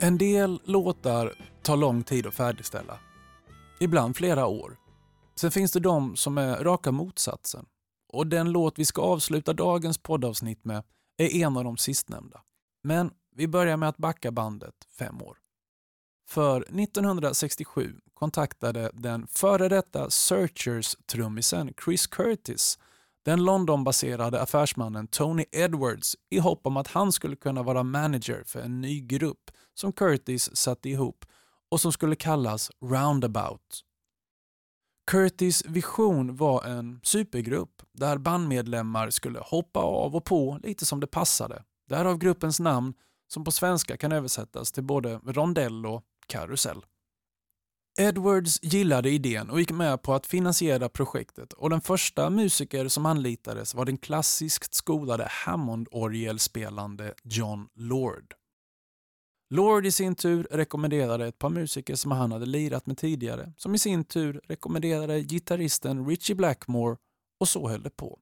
En 0.09 0.19
del 0.19 0.61
låtar 0.65 1.35
tar 1.63 1.77
lång 1.77 2.03
tid 2.03 2.27
att 2.27 2.35
färdigställa. 2.35 2.99
Ibland 3.81 4.17
flera 4.17 4.47
år. 4.47 4.77
Sen 5.37 5.51
finns 5.51 5.73
det 5.73 5.81
de 5.81 6.17
som 6.17 6.39
är 6.39 6.65
raka 6.65 6.93
motsatsen. 6.93 7.67
Och 8.13 8.27
den 8.27 8.53
låt 8.53 8.79
vi 8.79 8.85
ska 8.85 9.03
avsluta 9.03 9.53
dagens 9.53 9.99
poddavsnitt 9.99 10.65
med 10.65 10.83
är 11.17 11.37
en 11.37 11.57
av 11.57 11.65
de 11.65 11.77
sistnämnda. 11.77 12.41
Men 12.83 13.11
vi 13.37 13.49
börjar 13.49 13.77
med 13.77 13.89
att 13.89 13.97
backa 13.97 14.31
bandet 14.31 14.75
fem 14.99 15.23
år. 15.23 15.37
För 16.29 16.61
1967 16.61 17.95
kontaktade 18.15 18.91
den 18.95 19.27
före 19.27 19.69
detta 19.69 20.11
Searchers-trummisen 20.11 21.75
Chris 21.85 22.07
Curtis 22.07 22.79
den 23.25 23.45
Londonbaserade 23.45 24.43
affärsmannen 24.43 25.07
Tony 25.07 25.45
Edwards 25.53 26.17
i 26.31 26.39
hopp 26.39 26.67
om 26.67 26.77
att 26.77 26.89
han 26.89 27.13
skulle 27.13 27.37
kunna 27.37 27.63
vara 27.63 27.83
manager 27.83 28.43
för 28.47 28.61
en 28.61 28.81
ny 28.81 29.01
grupp 29.01 29.51
som 29.79 29.93
Curtis 29.93 30.57
satte 30.57 30.89
ihop 30.89 31.25
och 31.71 31.81
som 31.81 31.93
skulle 31.93 32.17
kallas 32.17 32.71
Roundabout. 32.85 33.85
Curtis 35.11 35.65
vision 35.67 36.37
var 36.37 36.65
en 36.65 37.01
supergrupp 37.03 37.83
där 37.93 38.19
bandmedlemmar 38.19 39.11
skulle 39.11 39.39
hoppa 39.39 39.81
av 39.81 40.17
och 40.17 40.25
på 40.25 40.61
lite 40.63 40.87
som 40.87 41.01
det 41.01 41.07
passade. 41.07 41.63
Därav 41.89 42.19
gruppens 42.19 42.61
namn 42.61 42.95
som 43.29 43.45
på 43.45 43.51
svenska 43.51 43.97
kan 43.97 44.13
översättas 44.13 44.73
till 44.73 44.85
både 44.85 45.21
rondell 45.25 45.87
och 45.87 46.05
karusell. 46.27 46.85
Edwards 48.01 48.63
gillade 48.63 49.11
idén 49.11 49.51
och 49.51 49.61
gick 49.61 49.71
med 49.71 50.03
på 50.03 50.15
att 50.15 50.27
finansiera 50.27 50.89
projektet 50.89 51.53
och 51.53 51.71
den 51.71 51.81
första 51.81 52.31
musiker 52.31 52.89
som 52.89 53.07
anlitades 53.07 53.75
var 53.75 53.85
den 53.85 53.99
klassiskt 53.99 54.75
skolade 54.75 55.29
Hammond-orgelspelande 55.31 57.15
John 57.25 57.69
Lord. 57.75 58.38
Lord 59.51 59.87
i 59.87 59.91
sin 59.91 60.15
tur 60.15 60.47
rekommenderade 60.51 61.27
ett 61.27 61.39
par 61.39 61.49
musiker 61.49 61.95
som 61.95 62.11
han 62.11 62.33
hade 62.33 62.47
lirat 62.47 62.87
med 62.87 62.99
tidigare 62.99 63.53
som 63.57 63.75
i 63.75 63.79
sin 63.79 64.05
tur 64.05 64.41
rekommenderade 64.45 65.21
gitarristen 65.21 66.07
Richie 66.07 66.37
Blackmore 66.37 66.97
och 67.41 67.49
så 67.49 67.69
höll 67.69 67.83
det 67.83 67.97
på. 67.97 68.19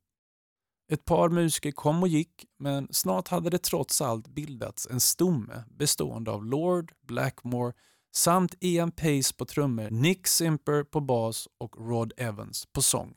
Ett 0.93 1.05
par 1.05 1.29
musiker 1.29 1.71
kom 1.71 2.03
och 2.03 2.09
gick 2.09 2.45
men 2.59 2.89
snart 2.91 3.29
hade 3.29 3.51
det 3.51 3.59
trots 3.59 4.01
allt 4.01 4.29
bildats 4.29 4.87
en 4.91 5.01
stomme 5.01 5.65
bestående 5.71 6.31
av 6.31 6.45
Lord, 6.45 6.93
Blackmore 7.07 7.73
samt 8.15 8.55
Ian 8.61 8.91
Pace 8.91 9.35
på 9.37 9.45
trummor, 9.45 9.91
Nick 9.91 10.27
Simper 10.27 10.85
på 10.85 11.01
bas 11.01 11.49
och 11.59 11.89
Rod 11.89 12.13
Evans 12.17 12.67
på 12.73 12.83
sång. 12.83 13.15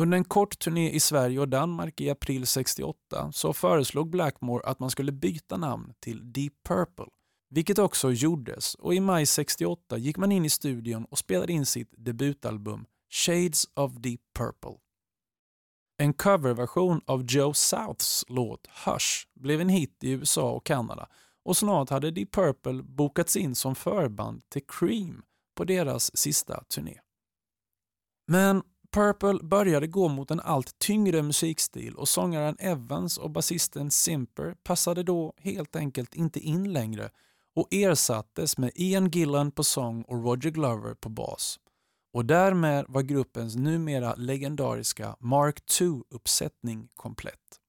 Under 0.00 0.18
en 0.18 0.24
kort 0.24 0.58
turné 0.58 0.90
i 0.90 1.00
Sverige 1.00 1.40
och 1.40 1.48
Danmark 1.48 2.00
i 2.00 2.10
april 2.10 2.46
68 2.46 3.32
så 3.32 3.52
föreslog 3.52 4.10
Blackmore 4.10 4.66
att 4.66 4.78
man 4.78 4.90
skulle 4.90 5.12
byta 5.12 5.56
namn 5.56 5.92
till 6.00 6.32
Deep 6.32 6.52
Purple, 6.68 7.06
vilket 7.50 7.78
också 7.78 8.12
gjordes 8.12 8.74
och 8.74 8.94
i 8.94 9.00
maj 9.00 9.26
68 9.26 9.96
gick 9.98 10.16
man 10.16 10.32
in 10.32 10.44
i 10.44 10.50
studion 10.50 11.04
och 11.04 11.18
spelade 11.18 11.52
in 11.52 11.66
sitt 11.66 11.94
debutalbum 11.96 12.86
Shades 13.12 13.66
of 13.74 13.92
Deep 13.92 14.20
Purple. 14.38 14.78
En 15.98 16.12
coverversion 16.12 17.00
av 17.06 17.24
Joe 17.24 17.54
Souths 17.54 18.24
låt 18.28 18.66
Hush 18.84 19.26
blev 19.34 19.60
en 19.60 19.68
hit 19.68 20.04
i 20.04 20.10
USA 20.10 20.50
och 20.50 20.66
Kanada 20.66 21.08
och 21.44 21.56
snart 21.56 21.90
hade 21.90 22.10
Deep 22.10 22.32
Purple 22.32 22.82
bokats 22.82 23.36
in 23.36 23.54
som 23.54 23.74
förband 23.74 24.42
till 24.48 24.66
Cream 24.68 25.22
på 25.54 25.64
deras 25.64 26.16
sista 26.16 26.64
turné. 26.64 26.98
Men 28.26 28.62
Purple 28.96 29.38
började 29.42 29.86
gå 29.86 30.08
mot 30.08 30.30
en 30.30 30.40
allt 30.40 30.78
tyngre 30.78 31.22
musikstil 31.22 31.94
och 31.94 32.08
sångaren 32.08 32.56
Evans 32.58 33.18
och 33.18 33.30
basisten 33.30 33.90
Simper 33.90 34.54
passade 34.62 35.02
då 35.02 35.34
helt 35.38 35.76
enkelt 35.76 36.14
inte 36.14 36.40
in 36.40 36.72
längre 36.72 37.10
och 37.56 37.68
ersattes 37.70 38.58
med 38.58 38.70
Ian 38.74 39.10
Gillan 39.10 39.50
på 39.50 39.64
sång 39.64 40.02
och 40.02 40.24
Roger 40.24 40.50
Glover 40.50 40.94
på 40.94 41.08
bas. 41.08 41.58
Och 42.12 42.24
därmed 42.24 42.84
var 42.88 43.02
gruppens 43.02 43.56
numera 43.56 44.14
legendariska 44.14 45.16
Mark 45.20 45.62
II-uppsättning 45.80 46.88
komplett. 46.94 47.60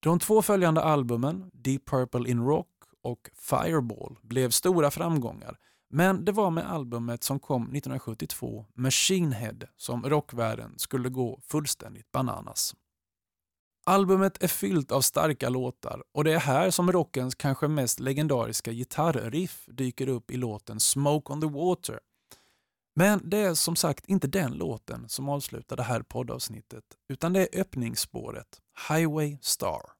De 0.00 0.18
två 0.18 0.42
följande 0.42 0.82
albumen, 0.82 1.50
Deep 1.52 1.86
Purple 1.86 2.30
in 2.30 2.44
Rock 2.44 2.72
och 3.02 3.30
Fireball, 3.34 4.18
blev 4.22 4.50
stora 4.50 4.90
framgångar 4.90 5.58
men 5.96 6.24
det 6.24 6.32
var 6.32 6.50
med 6.50 6.70
albumet 6.72 7.24
som 7.24 7.40
kom 7.40 7.62
1972, 7.62 8.66
Machine 8.74 9.32
Head, 9.32 9.58
som 9.76 10.02
rockvärlden 10.08 10.78
skulle 10.78 11.08
gå 11.08 11.40
fullständigt 11.42 12.12
bananas. 12.12 12.74
Albumet 13.86 14.42
är 14.42 14.48
fyllt 14.48 14.92
av 14.92 15.00
starka 15.00 15.48
låtar 15.48 16.02
och 16.14 16.24
det 16.24 16.32
är 16.32 16.38
här 16.38 16.70
som 16.70 16.92
rockens 16.92 17.34
kanske 17.34 17.68
mest 17.68 18.00
legendariska 18.00 18.72
gitarrriff 18.72 19.64
dyker 19.66 20.08
upp 20.08 20.30
i 20.30 20.36
låten 20.36 20.80
Smoke 20.80 21.32
on 21.32 21.40
the 21.40 21.46
Water. 21.46 22.00
Men 22.94 23.20
det 23.24 23.38
är 23.38 23.54
som 23.54 23.76
sagt 23.76 24.06
inte 24.06 24.26
den 24.26 24.52
låten 24.52 25.08
som 25.08 25.28
avslutar 25.28 25.76
det 25.76 25.82
här 25.82 26.02
poddavsnittet, 26.02 26.84
utan 27.08 27.32
det 27.32 27.40
är 27.40 27.60
öppningsspåret 27.60 28.60
Highway 28.88 29.38
Star. 29.42 29.95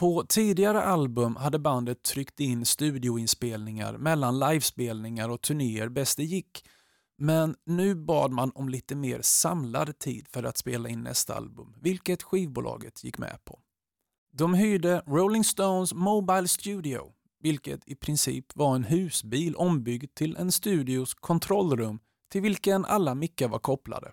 På 0.00 0.24
tidigare 0.28 0.82
album 0.82 1.36
hade 1.36 1.58
bandet 1.58 2.02
tryckt 2.02 2.40
in 2.40 2.66
studioinspelningar 2.66 3.98
mellan 3.98 4.38
livespelningar 4.38 5.28
och 5.28 5.40
turnéer 5.40 5.88
bäst 5.88 6.16
det 6.16 6.24
gick, 6.24 6.64
men 7.18 7.56
nu 7.64 7.94
bad 7.94 8.32
man 8.32 8.52
om 8.54 8.68
lite 8.68 8.94
mer 8.94 9.20
samlad 9.22 9.98
tid 9.98 10.28
för 10.28 10.42
att 10.42 10.58
spela 10.58 10.88
in 10.88 11.02
nästa 11.02 11.34
album, 11.34 11.74
vilket 11.80 12.22
skivbolaget 12.22 13.04
gick 13.04 13.18
med 13.18 13.44
på. 13.44 13.60
De 14.32 14.54
hyrde 14.54 15.02
Rolling 15.06 15.44
Stones 15.44 15.94
Mobile 15.94 16.48
Studio, 16.48 17.12
vilket 17.40 17.80
i 17.86 17.94
princip 17.94 18.56
var 18.56 18.74
en 18.74 18.84
husbil 18.84 19.56
ombyggd 19.56 20.14
till 20.14 20.36
en 20.36 20.52
studios 20.52 21.14
kontrollrum 21.14 21.98
till 22.32 22.42
vilken 22.42 22.84
alla 22.84 23.14
mickar 23.14 23.48
var 23.48 23.58
kopplade. 23.58 24.12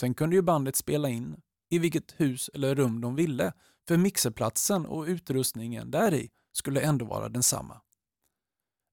Sen 0.00 0.14
kunde 0.14 0.36
ju 0.36 0.42
bandet 0.42 0.76
spela 0.76 1.08
in 1.08 1.36
i 1.70 1.78
vilket 1.78 2.14
hus 2.16 2.50
eller 2.54 2.74
rum 2.74 3.00
de 3.00 3.14
ville 3.14 3.52
för 3.88 3.96
mixerplatsen 3.96 4.86
och 4.86 5.04
utrustningen 5.04 5.90
där 5.90 6.14
i 6.14 6.30
skulle 6.52 6.80
ändå 6.80 7.04
vara 7.04 7.28
densamma. 7.28 7.80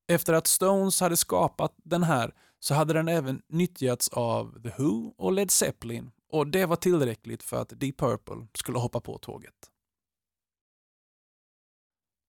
Efter 0.08 0.34
att 0.34 0.48
Stones 0.48 1.02
hade 1.02 1.18
skapat 1.18 1.74
den 1.78 2.04
här 2.04 2.34
så 2.60 2.74
hade 2.74 2.94
den 2.94 3.08
även 3.08 3.42
nyttjats 3.48 4.10
av 4.10 4.62
The 4.64 4.70
Who 4.78 5.14
och 5.18 5.32
Led 5.32 5.52
Zeppelin 5.52 6.12
och 6.32 6.48
det 6.48 6.66
var 6.66 6.76
tillräckligt 6.76 7.44
för 7.44 7.62
att 7.62 7.70
Deep 7.80 7.98
Purple 7.98 8.48
skulle 8.54 8.80
hoppa 8.80 9.00
på 9.02 9.18
tåget. 9.18 9.72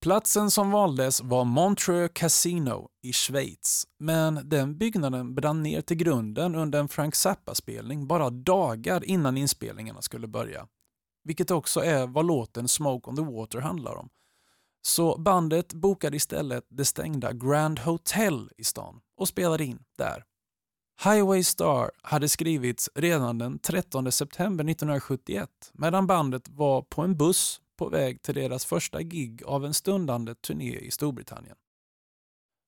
Platsen 0.03 0.51
som 0.51 0.71
valdes 0.71 1.21
var 1.23 1.45
Montreux 1.45 2.13
Casino 2.15 2.89
i 3.03 3.13
Schweiz, 3.13 3.87
men 3.99 4.49
den 4.49 4.79
byggnaden 4.79 5.35
brann 5.35 5.63
ner 5.63 5.81
till 5.81 5.97
grunden 5.97 6.55
under 6.55 6.79
en 6.79 6.89
Frank 6.89 7.15
Zappa-spelning 7.15 8.07
bara 8.07 8.31
dagar 8.31 9.05
innan 9.05 9.37
inspelningarna 9.37 10.03
skulle 10.03 10.27
börja 10.27 10.67
vilket 11.27 11.51
också 11.51 11.81
är 11.81 12.07
vad 12.07 12.27
låten 12.27 12.69
Smoke 12.69 13.11
on 13.11 13.17
the 13.17 13.23
Water 13.23 13.59
handlar 13.59 13.97
om. 13.97 14.09
Så 14.83 15.19
bandet 15.19 15.75
bokade 15.75 16.17
istället 16.17 16.67
det 16.69 16.85
stängda 16.85 17.33
Grand 17.33 17.79
Hotel 17.79 18.51
i 18.57 18.65
stan 18.65 19.01
och 19.17 19.29
spelade 19.29 19.65
in 19.65 19.79
där. 19.99 20.25
Highway 21.05 21.45
Star 21.45 21.91
hade 22.03 22.29
skrivits 22.29 22.91
redan 22.95 23.39
den 23.39 23.59
13 23.59 24.13
september 24.13 24.65
1971 24.65 25.51
medan 25.73 26.07
bandet 26.07 26.49
var 26.49 26.83
på 26.83 27.03
en 27.03 27.17
buss 27.17 27.61
på 27.77 27.89
väg 27.89 28.23
till 28.23 28.35
deras 28.35 28.65
första 28.65 29.03
gig 29.03 29.43
av 29.45 29.65
en 29.65 29.75
stundande 29.75 30.35
turné 30.35 30.79
i 30.79 30.91
Storbritannien. 30.91 31.57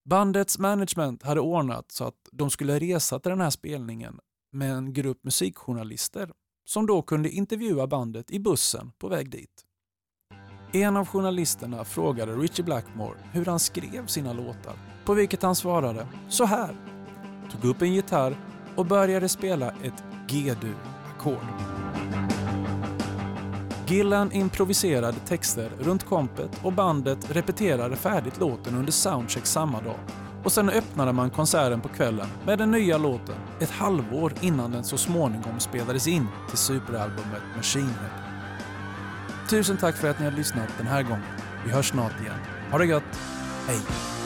Bandets 0.04 0.58
management 0.58 1.22
hade 1.22 1.40
ordnat 1.40 1.92
så 1.92 2.04
att 2.04 2.28
de 2.32 2.50
skulle 2.50 2.78
resa 2.78 3.20
till 3.20 3.30
den 3.30 3.40
här 3.40 3.50
spelningen 3.50 4.20
med 4.52 4.72
en 4.72 4.92
grupp 4.92 5.24
musikjournalister 5.24 6.32
som 6.68 6.86
då 6.86 7.02
kunde 7.02 7.30
intervjua 7.30 7.86
bandet 7.86 8.30
i 8.30 8.40
bussen 8.40 8.92
på 8.98 9.08
väg 9.08 9.30
dit. 9.30 9.64
En 10.72 10.96
av 10.96 11.06
journalisterna 11.06 11.84
frågade 11.84 12.32
Richie 12.32 12.64
Blackmore 12.64 13.18
hur 13.32 13.44
han 13.44 13.58
skrev 13.58 14.06
sina 14.06 14.32
låtar, 14.32 14.76
på 15.04 15.14
vilket 15.14 15.42
han 15.42 15.54
svarade 15.54 16.06
så 16.28 16.44
här. 16.44 16.76
Tog 17.50 17.70
upp 17.70 17.82
en 17.82 17.94
gitarr 17.94 18.36
och 18.76 18.86
började 18.86 19.28
spela 19.28 19.70
ett 19.70 20.04
G-dur-ackord. 20.28 21.46
Gillan 23.86 24.32
improviserade 24.32 25.18
texter 25.18 25.70
runt 25.78 26.04
kompet 26.04 26.64
och 26.64 26.72
bandet 26.72 27.30
repeterade 27.36 27.96
färdigt 27.96 28.40
låten 28.40 28.74
under 28.74 28.92
soundcheck 28.92 29.46
samma 29.46 29.80
dag 29.80 29.98
och 30.48 30.52
sen 30.52 30.70
öppnade 30.70 31.12
man 31.12 31.30
konserten 31.30 31.80
på 31.80 31.88
kvällen 31.88 32.26
med 32.46 32.58
den 32.58 32.70
nya 32.70 32.98
låten 32.98 33.34
ett 33.60 33.70
halvår 33.70 34.32
innan 34.40 34.70
den 34.70 34.84
så 34.84 34.96
småningom 34.96 35.60
spelades 35.60 36.06
in 36.06 36.26
till 36.48 36.58
superalbumet 36.58 37.42
Machine 37.56 37.88
Head. 38.00 38.22
Tusen 39.50 39.76
tack 39.76 39.96
för 39.96 40.10
att 40.10 40.18
ni 40.18 40.24
har 40.24 40.32
lyssnat 40.32 40.68
den 40.78 40.86
här 40.86 41.02
gången. 41.02 41.22
Vi 41.64 41.70
hörs 41.70 41.88
snart 41.90 42.20
igen. 42.20 42.38
Ha 42.70 42.78
det 42.78 42.86
gött. 42.86 43.20
Hej! 43.66 44.17